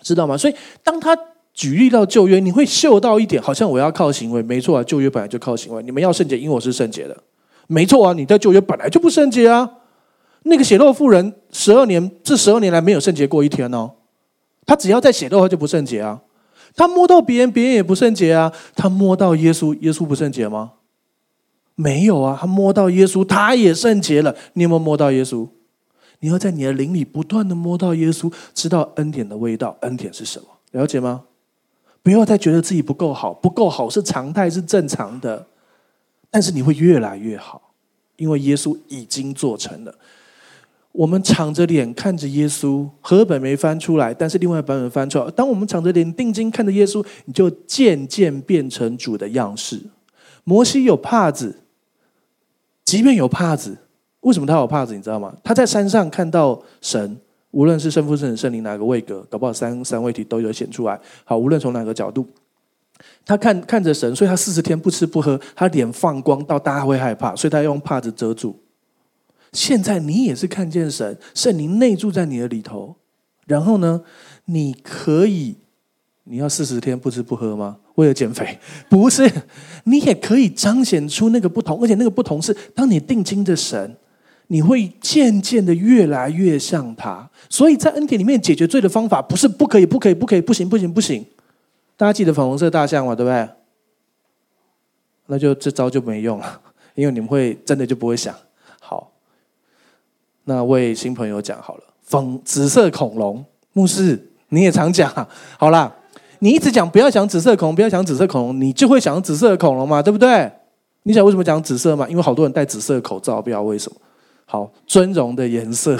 [0.01, 0.37] 知道吗？
[0.37, 1.17] 所以当他
[1.53, 4.41] 举例到旧约，你会嗅到一点，好像我要靠行为。
[4.41, 5.83] 没错啊，旧约本来就靠行为。
[5.83, 7.15] 你们要圣洁，因为我是圣洁的。
[7.67, 9.69] 没错啊，你在旧约本来就不圣洁啊。
[10.43, 13.91] 那个血漏妇人十二年，这十二年来没有圣洁过一天哦。
[14.65, 16.19] 他只要在血漏，他就不圣洁啊。
[16.75, 18.51] 他摸到别人，别人也不圣洁啊。
[18.75, 20.71] 他摸到耶稣，耶稣不圣洁吗？
[21.75, 24.35] 没有啊，他摸到耶稣，他也圣洁了。
[24.53, 25.47] 你有没有摸到耶稣？
[26.19, 29.75] 你要在你的灵里不断的摸到耶稣，知道恩典的味道。
[29.81, 30.45] 恩典是什么？
[30.71, 31.23] 了解吗？
[32.01, 35.47] 不要再觉得自己不够好，不够好是常态，是正常的。
[36.29, 37.73] 但是你会越来越好，
[38.17, 39.95] 因为耶稣已经做成了。
[40.91, 45.31] 我们敞着脸看着耶稣，和本没翻出来，但是另外版本翻出来。
[45.31, 49.81] 当我们敞着脸定睛看着耶稣，你就渐渐变成主的样式。
[50.43, 51.62] 摩西有帕子，
[52.93, 53.75] 即便有帕子，
[54.19, 54.95] 为什么他有帕子？
[54.95, 55.35] 你知道吗？
[55.43, 57.17] 他在山上看到神，
[57.49, 60.99] 无论是圣父、圣子、圣灵哪个位格，搞不好三三位体都有显出来。
[61.25, 62.27] 好，无论从哪个角度，
[63.25, 68.59] 他看看着神，所以他四十天不吃不喝，他脸放光到大家会害怕，所以他用帕子遮住。
[69.53, 72.95] 现在你也是看见神，圣灵内住在你的里头，
[73.47, 74.03] 然后呢，
[74.45, 75.57] 你可以，
[76.25, 77.77] 你要四十天不吃不喝吗？
[77.95, 78.57] 为了减肥，
[78.89, 79.29] 不是，
[79.83, 83.97] 你也可以彰显出那个不同，而且那个不同是，当你定睛的神，
[84.47, 87.29] 你会渐渐的越来越像他。
[87.49, 91.25] 所以在恩典里面解决罪的方法，不是不可以，不可以，不可以，不行，不行，不行。
[91.97, 93.13] 大家记得粉红色大象吗？
[93.13, 93.49] 对不对？
[95.27, 96.61] 那就这招就没用了，
[96.95, 98.33] 因为你们会真的就不会想。
[98.79, 99.11] 好，
[100.45, 103.43] 那为新朋友讲好了，粉紫色恐龙，
[103.73, 105.11] 牧师你也常讲，
[105.59, 105.93] 好啦。
[106.43, 110.51] 你一直讲不要讲紫色恐龙，不要讲紫色恐龙，你就会想紫色的恐龙嘛，对不对？
[111.03, 112.05] 你想为什么讲紫色嘛？
[112.09, 113.97] 因为好多人戴紫色口罩，不知道为什么。
[114.43, 115.95] 好，尊荣的颜色，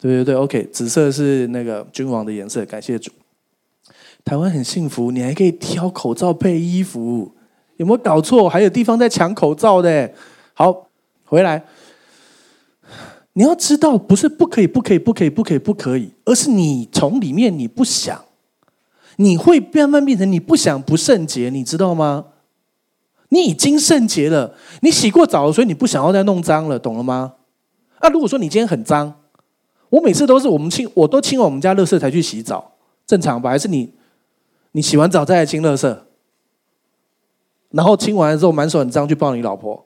[0.00, 3.12] 对对对，OK，紫色是那个君王的颜色，感谢主。
[4.24, 7.30] 台湾很幸福，你还可以挑口罩配衣服，
[7.76, 8.48] 有没有搞错？
[8.48, 10.10] 还有地方在抢口罩的。
[10.54, 10.88] 好，
[11.26, 11.62] 回来。
[13.34, 18.18] 你要知道，不是不可以，不可以，不可以，不可以，不可以，而是你从里面你不想，
[19.20, 22.26] 你会慢慢变成你不想不圣洁，你知道吗？
[23.30, 27.34] 你已经圣洁了，你洗过澡了，所以你不想要再弄脏了，懂了吗？
[27.98, 29.12] 啊，如果说你今天很脏，
[29.90, 32.72] 我每次都是我们清，我都清完我们家垃圾才去洗澡，
[33.06, 33.50] 正常吧？
[33.50, 33.92] 还是你，
[34.72, 35.98] 你洗完澡再来清垃圾，
[37.72, 39.84] 然后清完之后满手很脏去抱你老婆，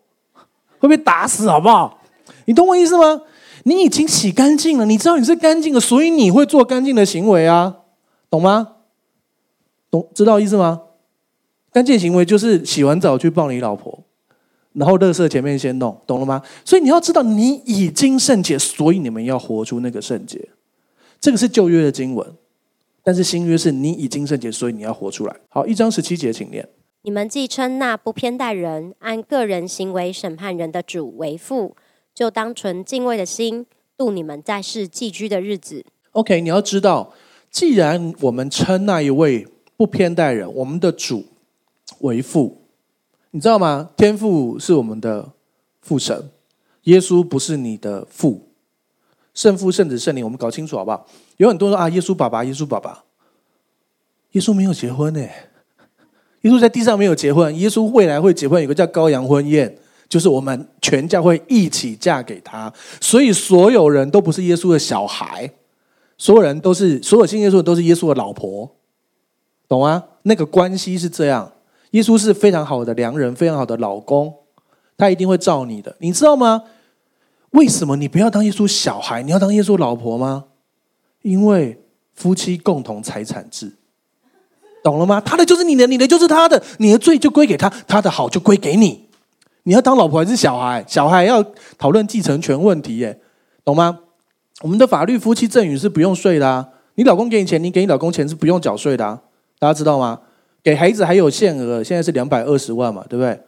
[0.79, 2.01] 会被打死好不好？
[2.45, 3.23] 你懂我意思吗？
[3.65, 7.77] 你已经洗干净了，你知道你是干净的，所以你会做干净的行为啊，
[8.29, 8.72] 懂吗？
[9.93, 10.83] 懂，知道意思吗？
[11.71, 14.03] 干净行为就是洗完澡去抱你老婆，
[14.73, 16.43] 然后垃圾前面先弄，懂了吗？
[16.65, 20.49] 所以你要知道你已经圣洁，所以你们要活出那个圣洁。
[21.21, 22.27] 这个是旧约的经文，
[23.05, 25.37] 但是新约是你已经圣洁，所以你要活出来。
[25.49, 26.69] 好，一章十七节，请念：
[27.03, 31.77] 你们既称那不偏待人、按个人行为审判人的主为父。
[32.15, 33.65] 就当存敬畏的心
[33.97, 35.83] 度你们在世寄居的日子。
[36.11, 37.15] OK，你要知道，
[37.51, 39.47] 既然我们称那一位
[39.83, 41.25] 不偏待人，我们的主
[42.03, 42.63] 为父，
[43.33, 43.91] 你知道吗？
[43.97, 45.33] 天父是我们的
[45.81, 46.31] 父神，
[46.85, 48.47] 耶稣不是你的父，
[49.35, 51.05] 圣父、圣子、圣灵，我们搞清楚好不好？
[51.39, 53.03] 有很多人说啊，耶稣爸爸，耶稣爸爸，
[54.31, 55.21] 耶稣没有结婚呢，
[56.43, 59.77] 耶稣在地上没有结婚，耶稣未来会结婚，有个叫羔羊婚宴。
[60.09, 65.51] 就是我们全教会一起嫁给他，所以所有人都不是耶稣的小孩，
[66.17, 68.71] 所有人都是所有信耶稣的都是耶稣的老婆，
[69.73, 70.05] 懂吗？
[70.25, 71.51] 那个关系是这样，
[71.93, 74.31] 耶稣是非常好的良人，非常好的老公，
[74.99, 76.65] 他一定会照你的，你知道吗？
[77.53, 80.45] 为什么你不要当耶稣小孩，你要当耶稣老婆吗？
[81.23, 83.73] 因为夫妻共同财产制，
[84.85, 85.19] 懂了吗？
[85.23, 89.09] 他的就是你的，你的就是他的，你的罪就归给他，他的好就归给你。
[89.63, 90.85] 你要当老婆还是小孩？
[90.87, 91.43] 小孩要
[91.79, 93.19] 讨论继承权问题，耶，
[93.65, 94.01] 懂吗？
[94.61, 96.69] 我们的法律夫妻赠与是不用税的啊。
[96.97, 99.19] 你老公给你钱，你给你老公钱是不用缴税的啊。
[99.63, 100.19] 大家知道吗？
[100.61, 103.39] 给孩子还有限额，现在是两百二十万嘛，对不对？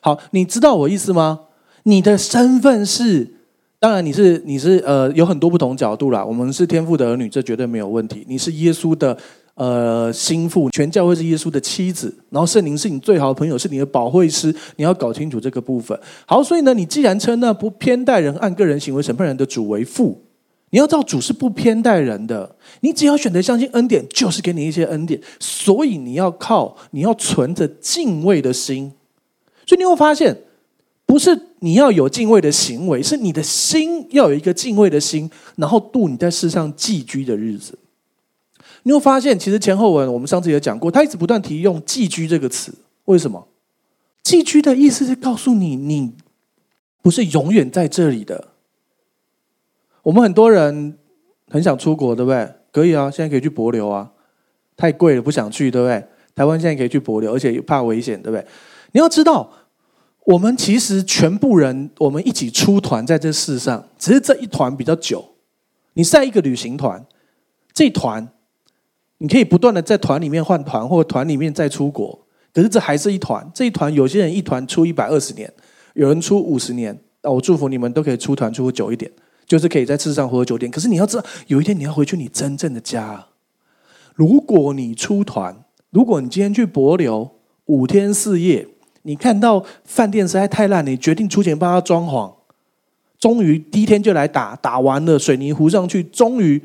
[0.00, 1.40] 好，你知道我意思吗？
[1.82, 3.30] 你的身份是，
[3.78, 6.24] 当然你是你是呃有很多不同角度啦。
[6.24, 8.24] 我们是天父的儿女，这绝对没有问题。
[8.26, 9.14] 你是耶稣的。
[9.56, 15.98] 呃，心腹全教会是耶稣的妻子，然后圣灵是你最好的朋友，是你的保惠师，你要搞清楚这个部分。
[16.24, 20.18] 好，所以呢，你既然称那不偏待人、按个人行为审判人的主为父，
[20.70, 22.56] 你要知道主是不偏待人的。
[22.80, 25.20] 你只要选择相信恩典，就是给你一些恩典。
[25.38, 28.92] 所以你要靠，你要存着敬畏的心。
[29.66, 30.36] 所以你会发现，
[31.04, 37.78] 不是你要有敬畏的行为，是你的心要有一个敬畏的心，然后度你在世上寄居的日子。
[38.84, 42.72] 你会发现，其实前后文我们上次也讲过，他一直不断提用“寄居”这个词。
[43.06, 43.48] 为什么
[44.22, 46.12] ？“寄居”的意思是告诉你，你
[47.02, 48.49] 不是永远在这里的。
[50.02, 50.98] 我们很多人
[51.48, 52.48] 很想出国，对不对？
[52.72, 54.10] 可以啊，现在可以去博流啊，
[54.76, 56.04] 太贵了，不想去，对不对？
[56.34, 58.46] 台湾现在可以去博流，而且又怕危险，对不对？
[58.92, 59.50] 你要知道，
[60.24, 65.24] 我们其实全部人，我们一起出团在这世上，只是这一团比较久。
[65.94, 67.04] 你在一个旅行团，
[67.72, 68.28] 这一团。
[69.22, 72.18] 你可以不断的在团里面换团，或团里面再出国，
[72.54, 73.46] 可是这还是一团。
[73.52, 75.52] 这一团有些人一团出一百二十年，
[75.92, 76.98] 有人出五十年。
[77.20, 79.12] 那我祝福你们都可以出团出久一点，
[79.50, 80.70] 就是可以在世上活久点。
[80.70, 83.26] 可是你要知道，有一天你要回去你真正的家。
[84.14, 87.30] 如果你出团，如果你今天去帛琉
[87.64, 88.68] 五天四夜，
[89.02, 92.32] 你看到饭店实在太烂，你决定出钱帮他装潢，
[93.18, 96.62] 终于第一天就来打，打完了水泥糊上去，终于，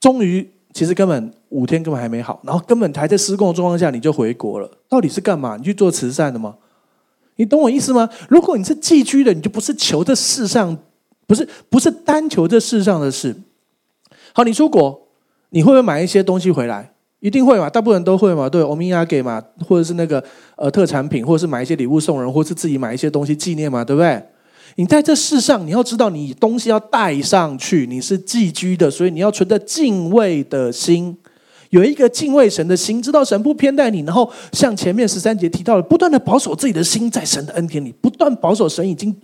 [0.00, 0.48] 终于。
[0.72, 5.58] 其实根本五天根本还没好，然后根本还在施工的状况下你就回国了，到底是干嘛？
[5.58, 6.56] 你去做慈善的吗？
[7.36, 8.08] 你懂我意思吗？
[8.30, 10.78] 如果你是寄居的，你就不是求这世上，
[11.28, 13.36] 不是不是单求这世上的事。
[14.32, 15.08] 好，你出国，
[15.50, 16.94] 你会不会买一些东西回来？
[17.20, 20.22] 一定会嘛，大部分人都会嘛，对，欧米亚给嘛，或者是那个
[20.56, 24.22] 呃特产品，或者是买一些礼物送人，或是自己买一些东西纪念嘛，对不对？
[24.76, 27.86] 你在这世上，你要知道，你东西要带上去。
[27.86, 31.16] 你是寄居的，所以你要存着敬畏的心，
[31.70, 34.00] 有一个敬畏神的心，知道神不偏待你。
[34.00, 39.14] 然后像前面十三节提到的，不断的保守自己的心，在神的恩典里，不断保守神已经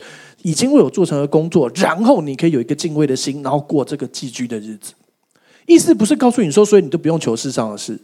[0.42, 1.70] 已经为我做成了工作。
[1.74, 4.92] 然后你可以有一个敬畏的心，然后过这个寄居的日子。
[5.66, 7.98] 意思不是告诉你说，所以你都不用求世上的事，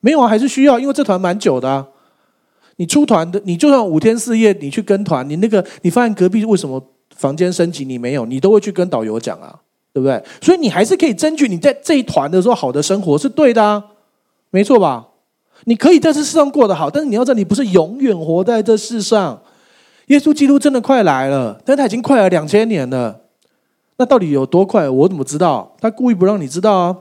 [0.00, 1.88] 没有啊，还是需要，因为这团蛮久的啊。
[2.76, 6.80] 你出团的，你就算五天四夜，你去跟团，你那个你发现隔壁为什么
[7.16, 9.58] 房间升级你没有，你都会去跟导游讲啊，
[9.96, 10.22] 对不对？
[10.42, 13.82] 所以你还是可以争取你在这一团的时候好的生活是对的啊，
[14.50, 15.06] 没错吧？
[15.64, 19.40] 你可以在这世上过得好，但是你要知道，你不是永远活在这世上。
[20.08, 23.22] 耶稣基督真的快来了，但他已经快了两千年了。
[23.96, 24.86] 那到底有多快？
[24.86, 25.74] 我怎么知道？
[25.80, 26.94] 他故意不让你知道啊。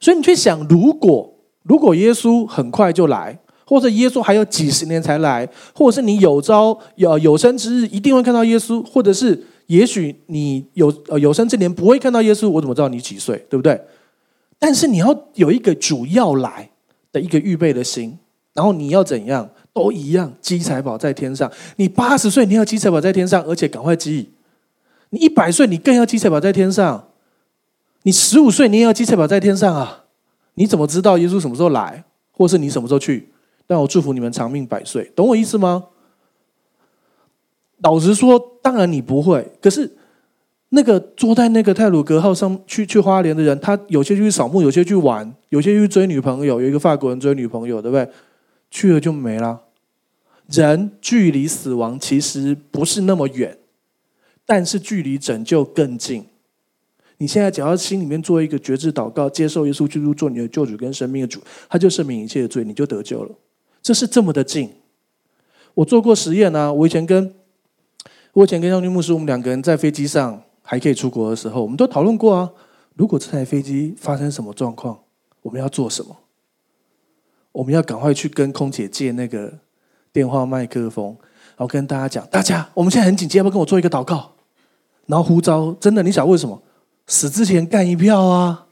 [0.00, 1.32] 所以你去想，如果
[1.62, 13.44] 如果耶稣很快就来，或者耶稣还有几十年才来，或者是你有朝有有生之日一定会看到耶稣，或者是也许你有呃有生之年不会看到耶稣，我怎么知道你几岁？
[13.50, 13.80] 对不对？
[14.58, 16.70] 但是你要有一个主要来
[17.12, 18.18] 的一个预备的心，
[18.54, 19.50] 然后你要怎样？
[19.72, 21.52] 都一样，积财宝在天上。
[21.76, 24.30] 你八十岁，你要积财宝在天上，而且赶快积。
[25.10, 27.08] 你一百岁，你更要积财宝在天上。
[28.04, 30.04] 你十五岁，你也要积财宝在天上啊！
[30.54, 33.28] 你怎么知道耶稣什么时候来，或是你什么时候去？
[33.66, 35.84] 但我祝福你们长命百岁，懂我意思吗？
[37.82, 39.46] 老实说，当然你不会。
[39.60, 39.90] 可是
[40.70, 46.60] 那个坐在那个泰鲁阁号上去去花莲的人，他有些去扫墓，有些去玩，有些去追女朋友。
[46.60, 48.08] 有一个法国人追女朋友，对不对？
[48.70, 49.60] 去了就没了。
[50.48, 53.58] 人距离死亡其实不是那么远，
[54.44, 56.24] 但是距离拯救更近。
[57.18, 63.30] 你现在只要心里面做一个决志祷告，接受耶稣基督做你的救主跟生命的主，他就赦免一切的罪，你就得救了。
[63.80, 64.70] 这是这么的近。
[65.74, 67.32] 我做过实验啊，我以前跟
[68.36, 72.50] 我以前跟将军牧师，我们两个人在飞机上还可以出国的时候，我们都讨论过啊。
[72.94, 74.98] 如果这台飞机发生什么状况，
[75.40, 76.14] 我们要做什么？
[77.52, 79.50] 我们要赶快去跟空姐借那个。
[80.12, 84.32] 电话麦克风，然后跟大家讲：大家，我们现在很紧急，要不要跟我做一个祷告？
[85.04, 86.62] 然后呼召，真的，你想为什么？
[87.06, 88.66] 死之前干一票啊！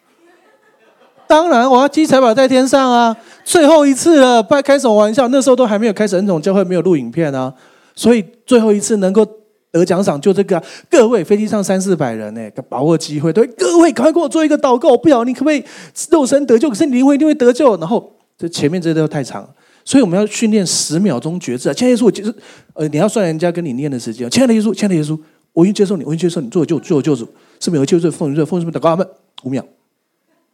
[1.26, 3.14] 当然，我要积财宝在天上啊！
[3.44, 5.28] 最后一次了，不要开什么玩笑？
[5.28, 7.54] 那时候都还没有开始恩宠教会，没有录影片啊，
[7.94, 9.26] 所以最后一次能够
[9.74, 10.62] 得奖赏就这个。
[10.88, 14.96] 各位，飞机上三四百人呢，把握机会，对各位，赶快给我做一个祷告。
[14.96, 15.62] 不晓你可不可以
[16.10, 16.68] 肉身得救？
[16.68, 17.76] 可是你灵魂一定会得救。
[17.78, 19.48] 然后这前面这些都太长。
[19.84, 21.74] 所以我们要训练十秒钟觉知啊！
[21.74, 22.34] 亲爱的耶稣，我就是
[22.72, 24.30] 呃，你要算人家跟你念的时间。
[24.30, 25.18] 亲爱的耶稣，亲爱的耶稣，
[25.52, 27.28] 我愿接受你，我愿接受你做我救做我救主，
[27.60, 28.88] 是不是有救主奉你热奉什么祷告？
[28.90, 29.06] 阿门。
[29.42, 29.62] 五秒，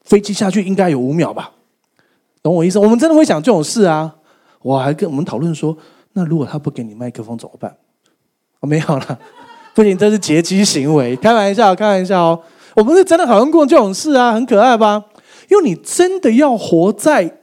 [0.02, 1.52] 飞机下去应该有五秒吧？
[2.42, 2.80] 懂我意思？
[2.80, 4.16] 我们真的会想这种事啊！
[4.62, 5.78] 我还跟我们讨论说，
[6.14, 7.76] 那如果他不给你麦克风怎么办？
[8.60, 9.18] 我没有了，
[9.74, 12.42] 不行，这是劫机行为，开玩笑，开玩笑哦。
[12.76, 15.06] 我们是真的讨论过这种事啊，很可爱吧？
[15.48, 17.38] 因为你真的要活在。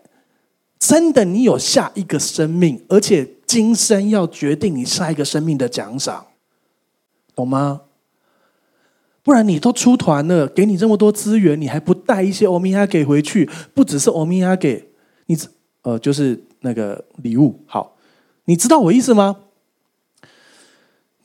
[0.79, 6.27] 真的，你有下一个生命，而且今生要决定你下一个生命的奖赏，
[7.35, 7.81] 懂吗？
[9.23, 13.49] 不然你都出团了，给你这么多资源，你还不带一些欧米亚给回去？
[13.73, 14.87] 不只是欧米亚给，
[15.25, 15.35] 你
[15.81, 17.59] 呃，就是那个礼物。
[17.65, 17.95] 好，
[18.45, 19.35] 你知道我意思吗？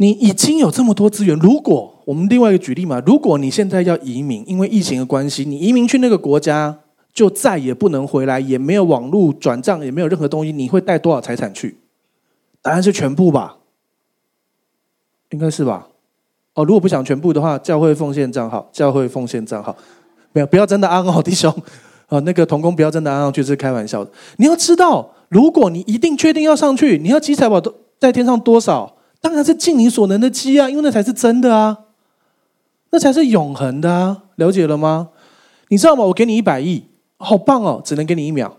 [0.03, 6.81] 你已经有这么多资源，如果我们另外一个举例嘛，如果你现在要移民，因为疫情的关系，你移民去那个国家。
[7.15, 10.51] 就再也不能回来，也没有网络转账，也没有任何东西。
[10.51, 11.77] 你会带多少财产去？
[12.63, 13.59] 答案是全部吧，
[15.29, 15.89] 应该是吧？
[16.55, 19.77] 哦，如果不想全部的话，教会奉献账号，教会奉献账号，
[20.33, 21.55] 没有，不要真的安哦，弟兄
[22.07, 24.11] 啊，那个童工不要真的安上去，是开玩笑的。
[24.39, 28.97] 你要知道，如果你一定确定要上去，你要积财宝都在天上多少？
[29.23, 31.87] 当然是尽你所能的积啊，因为那才是真的啊，
[32.91, 35.09] 那才是永恒的啊，了解了吗？
[35.69, 36.05] 你知道吗？
[36.05, 36.85] 我给你一百亿。
[37.25, 37.81] 好棒哦！
[37.85, 38.57] 只能给你一秒，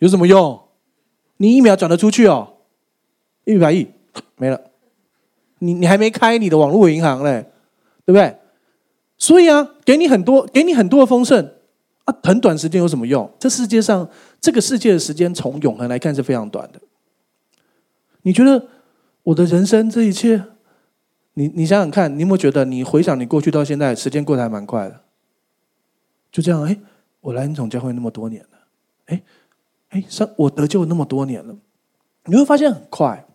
[0.00, 0.60] 有什么用？
[1.38, 2.56] 你一秒转得出去哦，
[3.46, 3.88] 一百亿
[4.36, 4.60] 没了，
[5.60, 7.50] 你你还没开你的网络银行嘞，
[8.04, 8.36] 对不对？
[9.16, 11.42] 所以啊，给你很多，给你很多的丰盛
[12.04, 13.30] 啊，很短时间有什么用？
[13.38, 14.06] 这世界上，
[14.42, 16.80] 这个世界的时间从永恒来看是非常短的。
[18.20, 18.62] 你觉得
[19.22, 20.44] 我的人生这一切，
[21.34, 25.00] 你你想想看，你有没有觉得你回想你过去到现在，时间过得还蛮快的？
[26.32, 26.76] 就这样，哎。
[27.22, 28.58] 我来恩宠教会那么多年了，
[29.08, 29.22] 哎，
[29.90, 31.54] 哎，上我得救那么多年了，
[32.24, 33.26] 你会发现很快，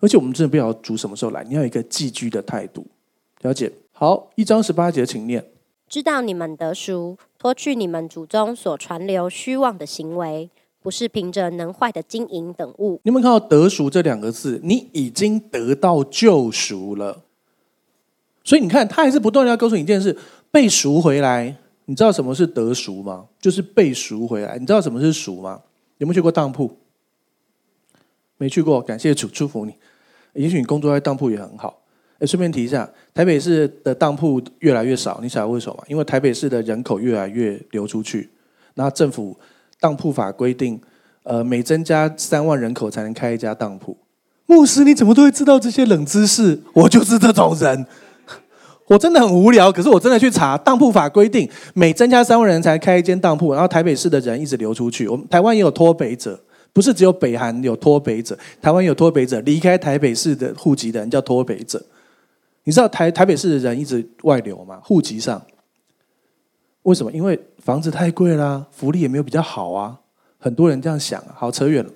[0.00, 2.84] 而且我们真的不晓得主什么时候来，你要有一个寄居的态度，
[3.42, 3.70] 了解？
[3.92, 5.44] 好，一章十八节，请念。
[5.88, 10.50] 知道你们得赎，脱去你们祖宗所传流虚妄的行为，
[10.84, 13.00] 不是凭着能坏的金银等物。
[13.04, 14.60] 你有没有看到“得赎”这两个字？
[14.62, 17.22] 你已经得到救赎了，
[18.44, 20.14] 所以你看，他还是不断的要告诉你一件事：
[20.50, 21.56] 被赎回来。
[21.86, 23.24] 你知道什么是得赎吗？
[23.40, 24.58] 就是被赎回来。
[24.58, 25.62] 你知道什么是赎吗？
[25.96, 26.70] 有没有去过当铺？
[28.36, 29.74] 没去过，感谢主，祝福你。
[30.34, 31.80] 也许你工作在当铺也很好。
[32.18, 35.84] 哎，顺便提一下，台北市的当铺越来越少，你晓得为什么吗？
[35.88, 38.28] 因为台北市的人口越来越流出去，
[38.74, 39.34] 那政府
[39.84, 40.80] 当铺法规定，
[41.24, 43.94] 呃，每增加三万人口才能开一家当铺。
[44.46, 46.58] 牧师，你怎么都会知道这些冷知识？
[46.72, 47.84] 我就是这种人。
[48.88, 55.06] 我真的很无聊，可是我真的去查当铺法规定，每增加三万人才开一间当铺，然后台北市的人一直流出去。
[55.06, 56.40] 我们台湾也有脱北者，
[56.72, 61.84] 不是只有北韩有脱北者，台湾有脱北者，离开台北市的户籍的人叫脱北者。
[62.64, 64.78] 你知道台台北市的人一直外流吗？
[64.82, 65.42] 户籍上，
[66.84, 67.12] 为什么？
[67.12, 70.00] 因为房子太贵啦，福利也没有比较好啊。
[70.38, 71.22] 很多人这样想。
[71.34, 71.90] 好，扯远了。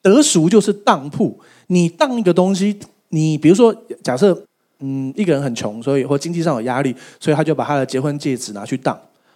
[0.00, 2.78] 得赎就是当铺，你当一个东西，
[3.10, 4.42] 你比如说假设。
[4.80, 8.94] 嗯，一个人很穷，所以或经济上有压力，所以他就把他的结婚戒指拿去当。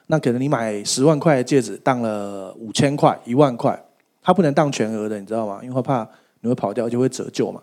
[0.09, 3.83] 那可能你买十万块的戒指，当了五千块、一万块，
[4.21, 5.59] 他不能当全额的，你知道吗？
[5.63, 6.07] 因为怕
[6.43, 7.59] 你会跑掉，就会折旧嘛。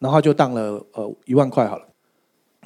[0.00, 1.86] 然后他就当了呃一万块好了。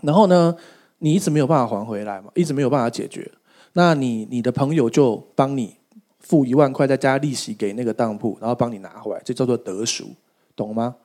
[0.01, 0.57] 然后呢，
[0.97, 3.31] 你一直没有办法还回来嘛，一直没有办法解决。
[3.75, 5.77] 那你你的朋友就帮你
[6.19, 10.07] 付一万块，再加利息给那个当铺，然后帮你拿回来，这叫做得赎，
[10.57, 10.97] 懂吗？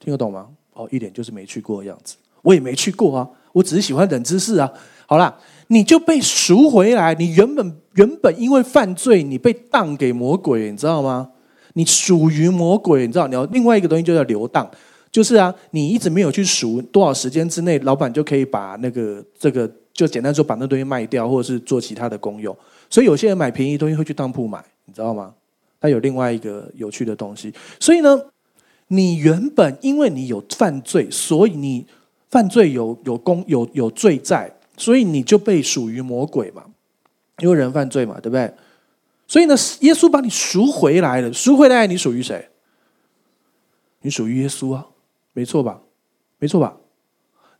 [0.00, 0.48] 听得懂吗？
[0.72, 4.72] 哦，一点就是没去过的样子，我也没去过啊，我只是喜欢冷知识啊。
[5.06, 11.30] 好啦，你就被赎回来，你原本原本因为犯罪，你被当给魔鬼，你知道吗？
[11.74, 13.26] 你属于魔鬼，你知道？
[13.26, 14.70] 你要另外一个东西就叫流当，
[15.10, 22.56] 就是啊，你一直没有去赎，多少时间之内，老板就可以把那个这个，就简单说，把那东西卖掉，或者是做其他的功用。
[22.88, 25.34] 所以有些人买便宜东西会去当铺买，你知道吗？
[25.80, 28.20] 它有另外一个有趣的东西，所以呢。
[28.88, 31.84] 你原本因为你有犯罪，所以你
[32.30, 36.64] 犯罪有有功有有罪在，所以你就被属于魔鬼嘛，
[37.40, 38.48] 因为人犯罪嘛，对不对？
[39.26, 42.48] 所以呢，耶稣把你赎回来了，赎回来你属于谁？
[44.02, 44.86] 你属于耶稣啊，
[45.32, 45.80] 没错吧？
[46.38, 46.76] 没错吧？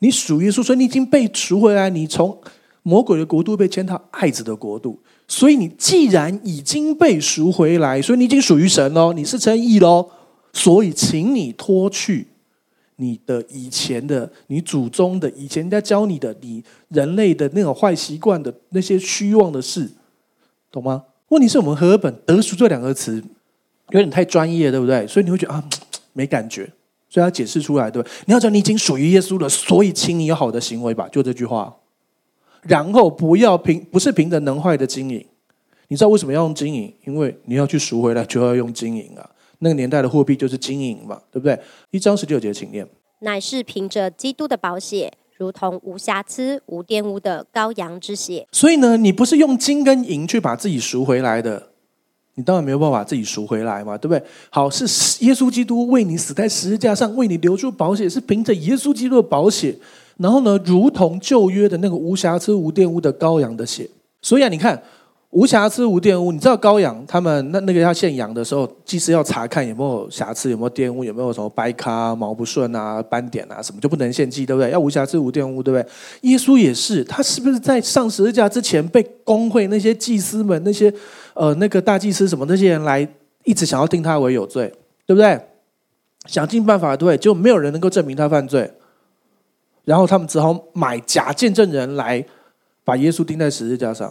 [0.06, 2.38] 你属于耶稣，所以你已经被赎回来，你从
[2.82, 10.08] 魔鬼的国度被迁到爱子的国度，所以你既然已经被赎回来，所以你已经属于神喽，你是称义喽。
[10.52, 12.28] 所以，请你脱去
[12.96, 19.90] 你的以前的、你祖宗的、以前人家教你的、你人类的那种坏习惯的那些虚妄的事，
[20.72, 21.04] 懂吗？
[21.28, 23.22] 问题是我们和本“得赎”这两个词
[23.90, 25.06] 有点太专业，对不对？
[25.06, 25.62] 所以你会觉得啊，
[26.14, 26.72] 没感觉，
[27.16, 28.10] 所以要解释出来，对吧？
[28.26, 31.74] 你要讲，你已经属于耶稣了，所以请你有好的行为吧，就这句话。
[32.60, 35.24] 然后不要凭，不是凭着能坏的经营，
[35.88, 36.92] 你知道为什么要用经营？
[37.06, 39.26] 因为你要去赎回来，就要用经营啊。
[39.60, 41.58] 那个年代的货币就是金银嘛，对不对？
[41.90, 42.86] 一章十九节，请念。
[43.20, 48.46] 乃是凭着基督的宝血，如同无瑕疵、无玷污的羔羊之血。
[48.52, 51.70] 所以呢，你不是用金跟银去把自己赎回来的，
[52.36, 54.22] 你当然没有办法自己赎回来嘛，对不对？
[54.50, 54.84] 好，是
[55.24, 59.74] 耶稣基督为你死在十字架上，为你流出保险，是凭着耶稣基督的保险，
[60.18, 63.90] 然后呢，如同旧约的那个无瑕疵、无玷污的羔羊的血。
[64.22, 64.80] 所以啊，你看。
[65.36, 74.70] 无瑕疵、无玷污，你知道羔羊他们那那个要献羊的时候，祭司要查看有没有瑕疵、有没有玷污、有没有什么掰咖、毛不顺啊、斑点啊什么，就不能献祭，对不对？
[74.70, 75.86] 要无瑕疵、无玷污，对不对？
[76.22, 80.90] 耶稣也是，他是不是在上十字架之前被公会那些祭司们、那些
[81.34, 83.06] 呃那个大祭司什么那些人来
[83.44, 84.72] 一直想要定他为有罪，
[85.04, 85.38] 对不对？
[86.24, 88.72] 想尽办法，对，就没有人能够证明他犯罪，
[89.84, 92.24] 然后他们只好买假见证人来
[92.84, 94.10] 把耶稣钉在十字架上。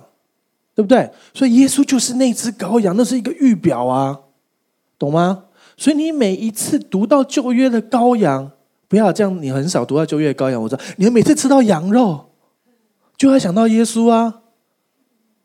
[0.76, 1.09] 对不对？
[1.34, 4.19] 所以耶稣就是那只羔羊，那是一个预表啊，
[4.99, 5.45] 懂吗？
[5.78, 8.51] 所以你每一次读到旧约的羔羊，
[8.88, 10.61] 不要这样，你很少读到旧约的羔羊。
[10.61, 12.30] 我知道，你每次吃到羊肉，
[13.17, 14.41] 就会想到耶稣啊。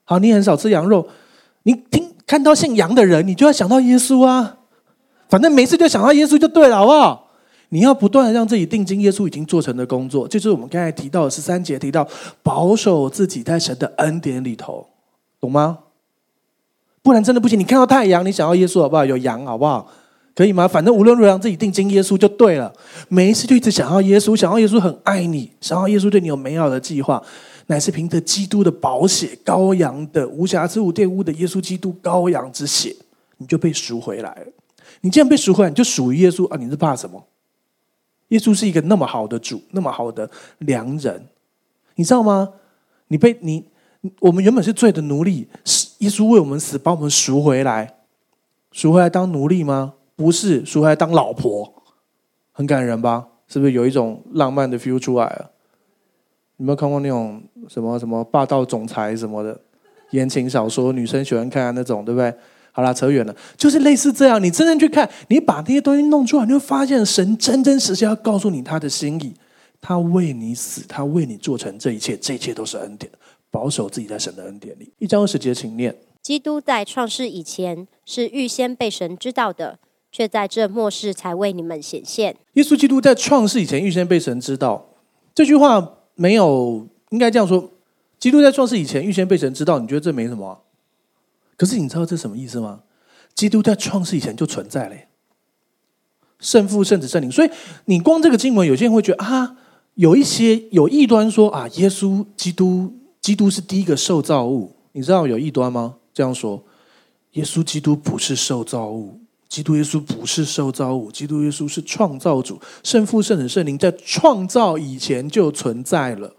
[0.05, 1.09] 好，你很少吃羊肉，
[1.63, 4.59] 你听看到姓杨的人，你就要想到耶稣啊。
[5.29, 7.31] 反正每次就想到耶稣就对了，好不好？
[7.69, 12.05] 你要不断的让自己定睛耶稣已经做成的工作，就是我们刚才提到的十三节提到，
[12.43, 14.85] 保守自己在神的恩典里头。
[15.41, 15.79] 懂吗？
[17.03, 17.59] 不然真的不行。
[17.59, 19.05] 你看到太阳，你想要耶稣好不好？
[19.05, 19.91] 有羊好不好？
[20.35, 20.69] 可以吗？
[20.69, 22.73] 反正无论如何自己定睛耶稣就对了。
[23.09, 27.23] 每一次就一直想要耶稣，想要耶稣很爱你，想要耶稣对你有美好的计划，
[27.67, 32.95] 乃是凭着基督的宝血，羔羊的无瑕疵无玷污的耶稣基督羔羊之血，
[33.39, 34.47] 你就被赎回来了。
[35.01, 36.59] 你既然被赎回来，你就属于耶稣啊！
[36.61, 37.25] 你是怕什么？
[38.29, 41.27] 耶稣是一个那么好的主，那么好的良人，
[41.95, 42.51] 你知道吗？
[43.09, 43.65] 你被你。
[44.21, 47.97] 我们原本是罪的奴隶，是耶稣为我们死，把我们赎回来，
[48.73, 49.95] 赎回来当奴隶吗？
[50.17, 51.73] 不是，赎回来当老婆，
[52.53, 53.27] 很感人吧？
[53.47, 55.51] 是不是有一种浪漫的 feel 出来了？
[56.57, 59.59] 有没有看过那种什么什么霸道总裁什么的
[60.11, 60.93] 言情小说？
[60.93, 62.33] 女生喜欢看那种，对不对？
[62.73, 64.43] 好啦，扯远了，就是类似这样。
[64.43, 69.35] 你真正去看，你把那些东西弄出来，你会发现神真真实实要告诉你他的心意。
[69.83, 73.11] 他为你死，他为你做成这一切，这一切都是恩典。
[73.51, 74.93] 保守自己在神的恩典里。
[74.99, 79.79] 一章二十节，请念：基督在创世以前是预先被神知道的，
[80.13, 82.37] 却在这末世才为你们显现。
[82.55, 84.91] 耶稣基督在创世以前预先被神知道，
[85.35, 87.71] 这句话没有，应该这样说，
[88.19, 90.59] 基督在创世以前预先被神知道，你觉得这没什么啊？
[91.57, 92.83] 可是你知道这什么意思吗？
[93.35, 94.97] 基督在创世以前就存在了，
[96.39, 97.31] 圣父、圣子、圣灵。
[97.31, 97.51] 所以
[97.87, 99.57] 你光这个经文，有些人会觉得啊，
[99.95, 102.93] 有一些有异端说啊，耶稣基督，
[103.31, 104.75] 基督是第一个受造物。
[104.91, 105.95] 你知道有异端吗？
[106.13, 106.61] 这样说，
[107.35, 109.21] 耶稣基督不是受造物。
[109.49, 116.35] 基督耶稣不是受造物，基督耶稣是创造主，圣父、圣子、圣灵在创造以前就存在了。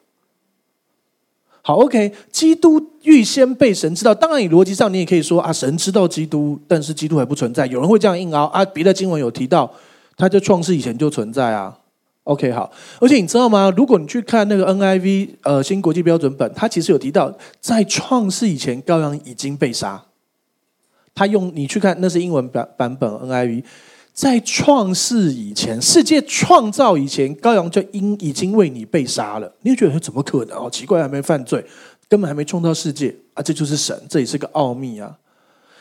[1.62, 7.66] 好，OK，基督预先被神知道，当然，你逻辑上你也可以说啊，神知道基督，但是基督还不存在。
[7.68, 9.72] 有人会这样硬凹啊，别的经文有提到，
[10.18, 11.78] 他在创世以前就存在啊。
[12.24, 13.74] OK，好，而且你知道吗？
[13.76, 20.04] 如果你去看那个 NIV 呃新国际标准本，它其实有提到，在创世以前，羔羊已经被杀。
[21.14, 23.64] 他用你去看，那是英文版版本 NIV，
[24.14, 29.52] 在创世以前，世界创造以前，羔羊就应已经为你被杀了。
[29.62, 30.58] 你会觉得怎么可能？
[30.58, 31.66] 哦，奇怪，还没犯罪，
[32.08, 33.42] 根本还没创造世界啊！
[33.42, 35.18] 这就是神，这也是个奥秘啊！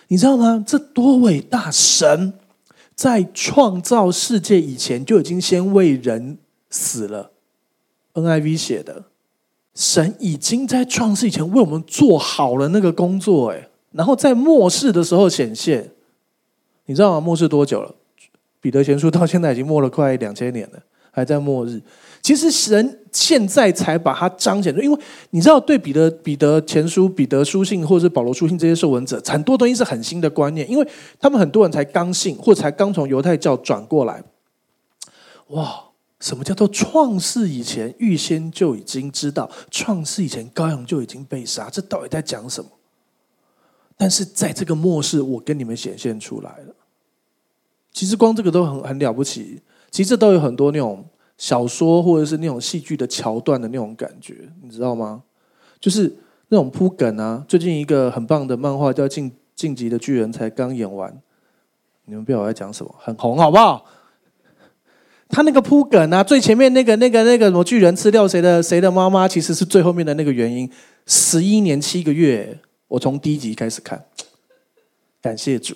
[0.08, 0.64] 你知道吗？
[0.66, 1.70] 这多伟大！
[1.70, 2.32] 神
[3.00, 6.36] 在创造世界以前就已经先为人
[6.68, 7.32] 死了。
[8.12, 9.04] NIV 写的，
[9.74, 13.70] 神已经在创世以前为我们做好了那个工作，哎。
[13.92, 15.92] 然后在末世的时候显现，
[16.84, 17.20] 你知道吗？
[17.22, 17.94] 末世多久了？
[18.60, 21.80] 彼得前书到现在已经末了快两千年了，还在末日。
[22.22, 24.98] 其实神现在才把它彰显出，因为
[25.30, 30.86] 你知道，对彼得、彼得前书、彼得书信或者是保罗书信这些受文者，很多东西是很新的观念，因为
[31.18, 34.22] 他们很多人才刚信，或才刚从犹太教转过来。
[35.48, 35.84] 哇，
[36.20, 39.50] 什么叫做创世以前预先就已经知道？
[39.70, 42.70] 创世以前羔羊就已经被杀，这到底在讲什么？
[43.96, 46.74] 但是在这个末世，我跟你们显现出来了。
[47.92, 49.60] 其实光这个都很很了不起。
[49.90, 51.04] 其实这都有很多那种
[51.40, 55.22] 小说或者是那种戏剧的桥段的那种感觉，你知道吗？
[55.80, 56.14] 就是
[56.48, 57.42] 那种铺梗啊。
[57.48, 61.10] 最近一个很棒的漫画叫《进晋级的巨人》才刚演完，
[62.04, 63.86] 你们不知道我在讲什么，很红，好不好？
[65.30, 70.70] 他那个铺梗啊，最前面那个那个那个什么巨人吃掉谁的谁的妈妈，其实是最后面的那个原因。
[71.06, 72.58] 十一年七个月。
[72.88, 74.04] 我从第一集开始看，
[75.22, 75.74] 感谢主。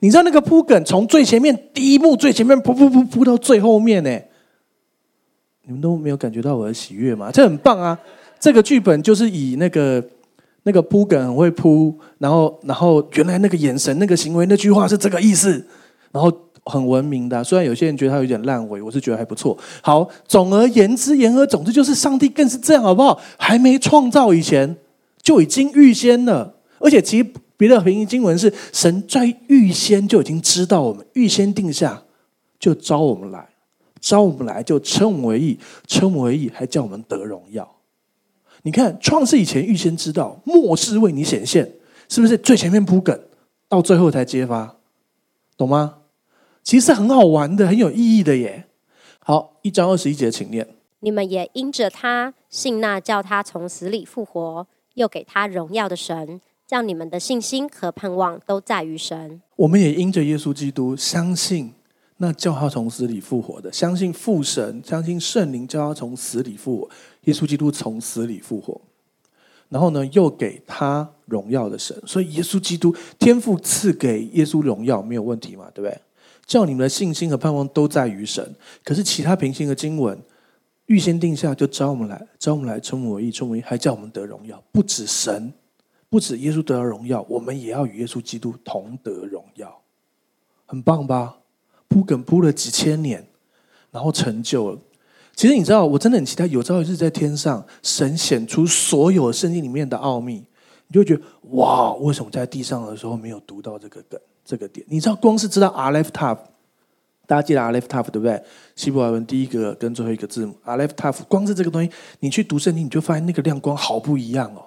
[0.00, 4.20] 你知道那个铺梗，从最前面第一幕最前面铺铺铺铺到最后面呢？
[5.66, 7.30] 你们都没有感觉到我的喜悦吗？
[7.32, 7.98] 这很棒啊！
[8.38, 10.02] 这个剧本就是以那个
[10.64, 15.64] 那个铺梗很会铺，然后然后原来那个眼神、那个行为、那句话是这个意思，
[16.12, 16.32] 然后
[16.64, 17.42] 很文明的。
[17.42, 19.56] 虽然有些人觉得他有点烂尾，我是觉得还不错。
[19.82, 23.20] 好，总而言之，言而总之，就是上帝更是这样，好不好？
[23.38, 24.76] 还没创造以前。
[25.22, 32.02] 就已经预先了，而且其实别的平行经文是神在预先就已经知道我们，预先定下，
[32.60, 33.48] 就招我们来，
[34.04, 37.76] 召我们来就称我们为义，称我们为义还叫我们得荣耀。
[38.64, 41.72] 你看创世以前预先知道，末世为你显现，
[42.10, 43.18] 是不是最前面铺梗，
[43.66, 44.76] 到最后才揭发，
[45.56, 46.00] 懂吗？
[46.62, 48.66] 其实很好玩的，很有意义的耶。
[49.20, 50.68] 好，一章二十一节，请念。
[51.00, 54.66] 你们也因着他信那叫他从死里复活。
[54.94, 59.42] 又给他荣耀的神，叫你们的信心和盼望都在于神。
[59.56, 61.73] 我们也因着耶稣基督相信，
[62.16, 66.90] 那叫他从死里复活的，相信父神，相信圣灵叫他从死里复活。
[67.24, 68.80] 耶稣基督从死里复活，
[69.68, 71.96] 然后呢，又给他荣耀的神。
[72.06, 75.70] 所以耶稣基督天父赐给耶稣荣耀没有问题嘛？
[75.74, 76.00] 对不对？
[76.46, 78.54] 叫你们的信心和盼望都在于神。
[78.84, 80.18] 可是其他平行的经文。
[80.86, 84.62] 预先定下，就招我们来，招我们来，称我为义，称我义，还叫我们得荣耀。
[84.70, 85.50] 不止神，
[86.10, 89.80] 不止耶稣得了荣耀，我们也要与耶稣基督同得荣耀，
[90.66, 91.38] 很棒吧？
[91.94, 93.24] 铺梗铺了几千年，
[93.92, 94.78] 然后成就了。
[95.36, 100.44] 其实你知道，我真的很期待有朝一日在天上，神显出所有圣经里面的奥秘，
[100.88, 104.84] 你就会觉得哇，为什么在地上的时候没有读到这个梗、这个点？
[104.90, 106.36] 你知道，光是知道 Aleph Tav。
[107.28, 108.42] 大家记得 Aleph Tav 对不对？
[108.74, 111.88] 希伯来文第一个跟最后一个字母 Aleph Tav，光是这个东西，
[112.18, 114.66] 你去读圣经，你就发现那个亮光好不一样哦。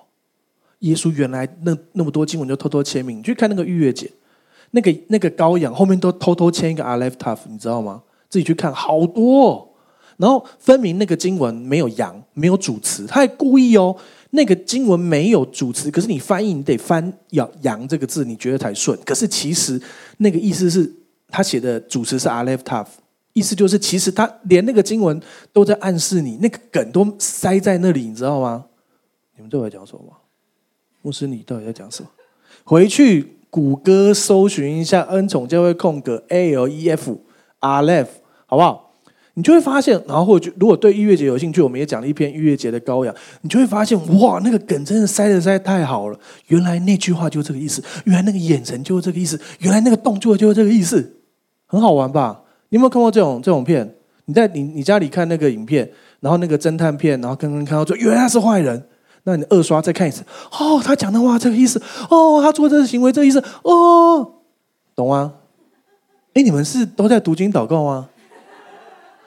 [0.79, 4.09] 耶稣原来那那么多经文就偷偷签名，你去看那个逾越节，
[4.71, 8.03] 那个那个羔羊后面都偷偷签一个 Aleph Tav，你知道吗？
[8.29, 9.67] 自己去看，好多哦。
[10.17, 13.95] 然后分明那个经文没有羊，没有主词，他还故意哦，
[14.31, 18.97] 那个经文没有主词，可是你翻译你得翻“羊”羊这个字，你觉得才顺。
[19.05, 19.81] 可是其实
[20.17, 20.91] 那个意思是。
[21.29, 22.85] 他写的主词是 Aleph Tav，
[23.33, 28.63] 意思就是其实他连那个经文都在暗示你，那个梗都塞在那里，你知道吗？
[29.35, 30.03] 你们都在讲什么？
[31.01, 32.09] 牧师，你到底在讲什么？
[32.63, 37.19] 回去谷歌搜寻一下恩宠教会空格 A L E F
[37.61, 38.05] Aleph，
[38.45, 38.93] 好不好？
[39.33, 46.19] 你就会发现，然后或者如果对音乐节有兴趣，我们也讲了一篇音乐节的羔羊，你就会发现，哇，那个梗真的塞得塞太好了。
[46.49, 51.17] 原来那句话就这个意思，原来那个眼神就是这个意思，原来那个动作就是这个意思，
[51.65, 52.43] 很好玩吧？
[52.69, 53.91] 你有没有看过这种这种片？
[54.25, 55.89] 你在你你家里看那个影片，
[56.19, 58.87] 然后那个侦探片，然后刚刚看到说原来是坏人，
[59.27, 60.23] 那你二刷再看一次，
[60.57, 61.77] 哦，他讲的话这个意思，
[62.09, 64.25] 哦，他做这个行为这个意思，哦，
[64.95, 65.33] 懂吗？
[66.33, 68.07] 哎，你们是都在读经祷告吗？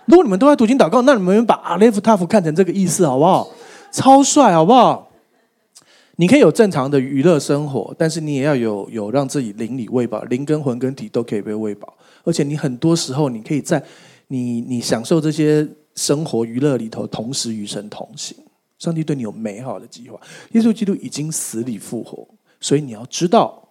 [0.07, 3.47] 如果你们都在读经祷告，那你们把阿列夫塔夫看成这个意思好不好？
[3.93, 5.11] 超帅好不好？
[6.17, 11.93] 你可以有正常的娱乐生活，但是你也要有有让自己灵里喂饱，灵跟魂跟体都可以被喂饱。
[12.25, 13.83] 而且你很多时候，你可以在
[14.29, 18.35] 你你享受这些生活娱乐里头，同时与神同行。
[18.81, 20.21] 上帝对你有美好的计划。
[20.53, 22.27] 耶稣基督已经死里复活，
[22.59, 23.69] 所以你要知道，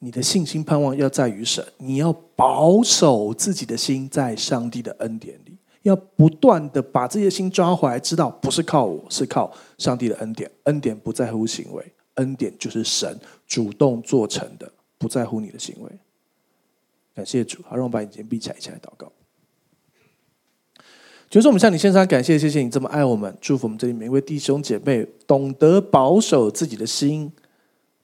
[0.00, 5.56] 你的信心盼望要在于神，你要保守自己的心在上帝的恩典里。
[5.82, 10.50] 要不断的把这些心抓回来，知道不是靠我，是靠上帝的恩典。
[10.64, 13.16] 恩典不在乎行为，恩典就是神
[13.46, 14.68] 主动做成的，
[14.98, 15.90] 不在乎你的行为。
[17.14, 19.12] 感谢主，好，让我把眼睛闭起来，一起来祷告。
[21.36, 27.30] 比如说我们向你献上感谢，谢谢你这么爱我们，祝福我们这里每一位弟兄姐妹，懂得保守自己的心，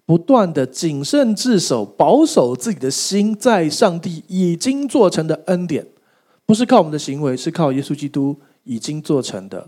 [0.05, 5.87] 不断的谨慎自守，保守自己的心，在上帝已经做成的恩典。
[6.45, 9.67] 不是靠我们的行为，是靠耶稣基督已经做成的。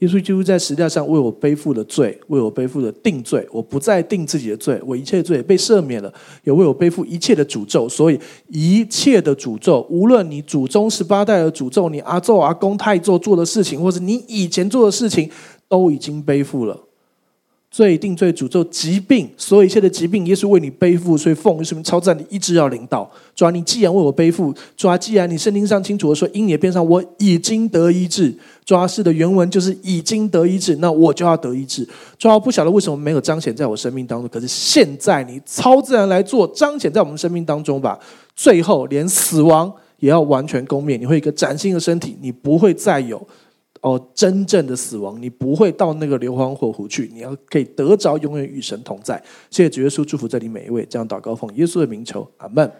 [0.00, 3.46] 耶稣基督在十字架上为我背负了罪，为我背负了定罪。
[3.50, 7.88] 我不再定自己的罪，我一切罪被赦免了，也为我背负一切的诅咒。
[7.88, 8.18] 所以
[8.48, 15.30] 一切的诅咒，无论你祖宗十八代的诅咒，你阿祖阿公太做做的事情，或者你以前做的事情，
[15.68, 16.78] 都已经背负了。
[17.74, 23.10] 罪定罪诅咒疾病，所有一切的疾病，耶稣为你背负，所以奉耶稣名超自然的医治要领到。
[23.34, 28.32] 主啊，你既然为我背负，主啊，既然你圣经上清楚的说，因你的鞭伤我已经得医治。
[28.64, 31.84] 主啊，是的原文就是已经得医治，那我就要得医治。
[32.16, 37.98] 主啊，不晓得为什么没有彰显在我生命当中，可是现在你超自然来做，彰显在我们生命当中吧。
[38.36, 43.20] 最后连死亡也要完全攻灭，你会一个崭新的身体，你不会再有。
[43.84, 49.22] 哦，真正的死亡，你不会到那个硫磺火湖去，你要可以得着永远与神同在。
[49.50, 52.72] 谢谢主耶稣，祝福这里每一位，这样祷告奉耶稣的名求，阿门。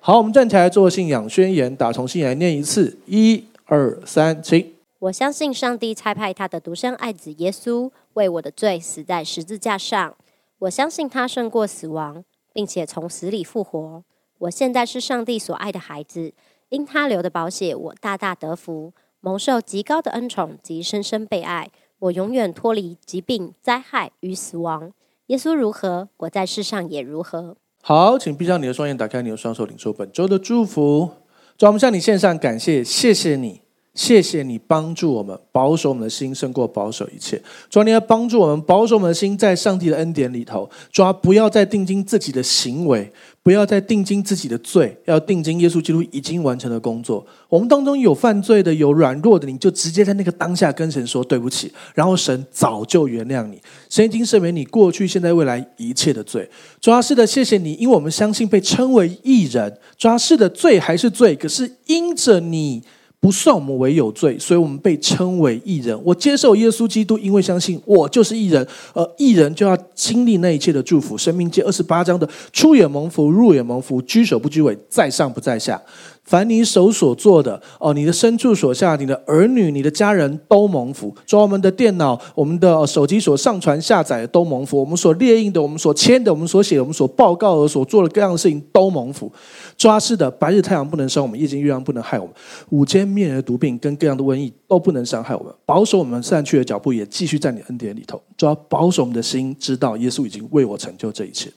[0.00, 4.66] 好，我们站起来做信仰宣言，打从心来念一次，一二三，请。
[4.98, 10.16] 我相信上帝差派他的独生爱子耶稣为我的罪死在十字架上，
[10.58, 14.02] 我相信他胜过死亡，并且从死里复活。
[14.38, 16.32] 我现在是上帝所爱的孩子，
[16.70, 18.92] 因他流的宝血，我大大得福。
[19.20, 24.92] 蒙受极高的恩宠及深深被爱，我永远脱离疾病、灾害与死亡。
[25.26, 27.56] 耶稣如何，我在世上也如何。
[27.82, 31.10] 好，请闭上你的双眼，打开你的双手，领受本周的祝福。
[31.56, 33.67] 主，我们向你献上感谢，谢谢你。
[33.98, 37.42] 谢谢你帮助我们保守我们的心胜过保守一切。
[37.68, 40.70] 主啊，你要帮助我们保守我们的心在上帝的恩典里头。
[40.92, 47.26] 主啊，不要再定睛自己的行为，不要再定睛自己的罪，要定睛耶稣基督已经完成的工作。
[47.48, 56.48] 我们当中有犯罪的，有软弱的，你就直接在那个当下跟神说对不起，然后神早就原谅你，神已经赦免你过去、现在、未来一切的罪。
[56.80, 59.76] 主啊，是的，谢谢你，因为我们相信被称为义人。
[59.96, 62.84] 主啊，是的，罪还是罪，可是因着你。
[63.20, 65.98] 不算我们为有罪，所以我们被称为艺人。
[66.04, 68.64] 我接受耶稣基督，因为相信我就是艺人，
[68.94, 71.18] 而艺人就要经历那一切的祝福。
[71.18, 75.82] 申命记二十八章的出也蒙福，入也蒙福，居首不居尾，在上不在下。
[76.22, 81.12] 凡你手所做的哦，你的牲畜所下，你的儿女、你的家人都蒙福。
[81.24, 84.78] 主，我们的电脑、我们的手机所上传下载的都蒙福。
[84.78, 89.32] 我们所列印的、我们所签的、我们所写的、我们所报告的、所做的各样的事情都蒙福。
[89.78, 92.34] 抓是的，白日太阳不能伤我们，夜间月亮不能害我们，
[92.70, 95.54] 午间灭人的毒病跟各样的瘟疫都不能伤害我们。
[95.64, 98.20] 保守我们散去的脚步，也继续在你恩典里头。
[98.36, 101.48] 主要保守我们的心，知道耶稣已经为我成就这一切。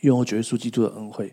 [0.00, 1.32] 愿我主耶稣基督的恩惠。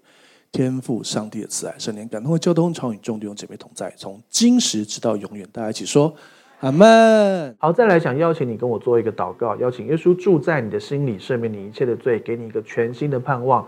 [0.51, 5.45] 天父上帝的慈爱，圣灵感动的交通，常与众弟兄姐妹同在，从今时直到永远。
[5.51, 6.13] 大家一起说
[6.61, 7.55] 阿门。
[7.59, 13.67] 好，再来想邀请你跟我做一个祷告，邀请耶稣住在你的心里，赦免你一切的罪，给你一个全新的盼望，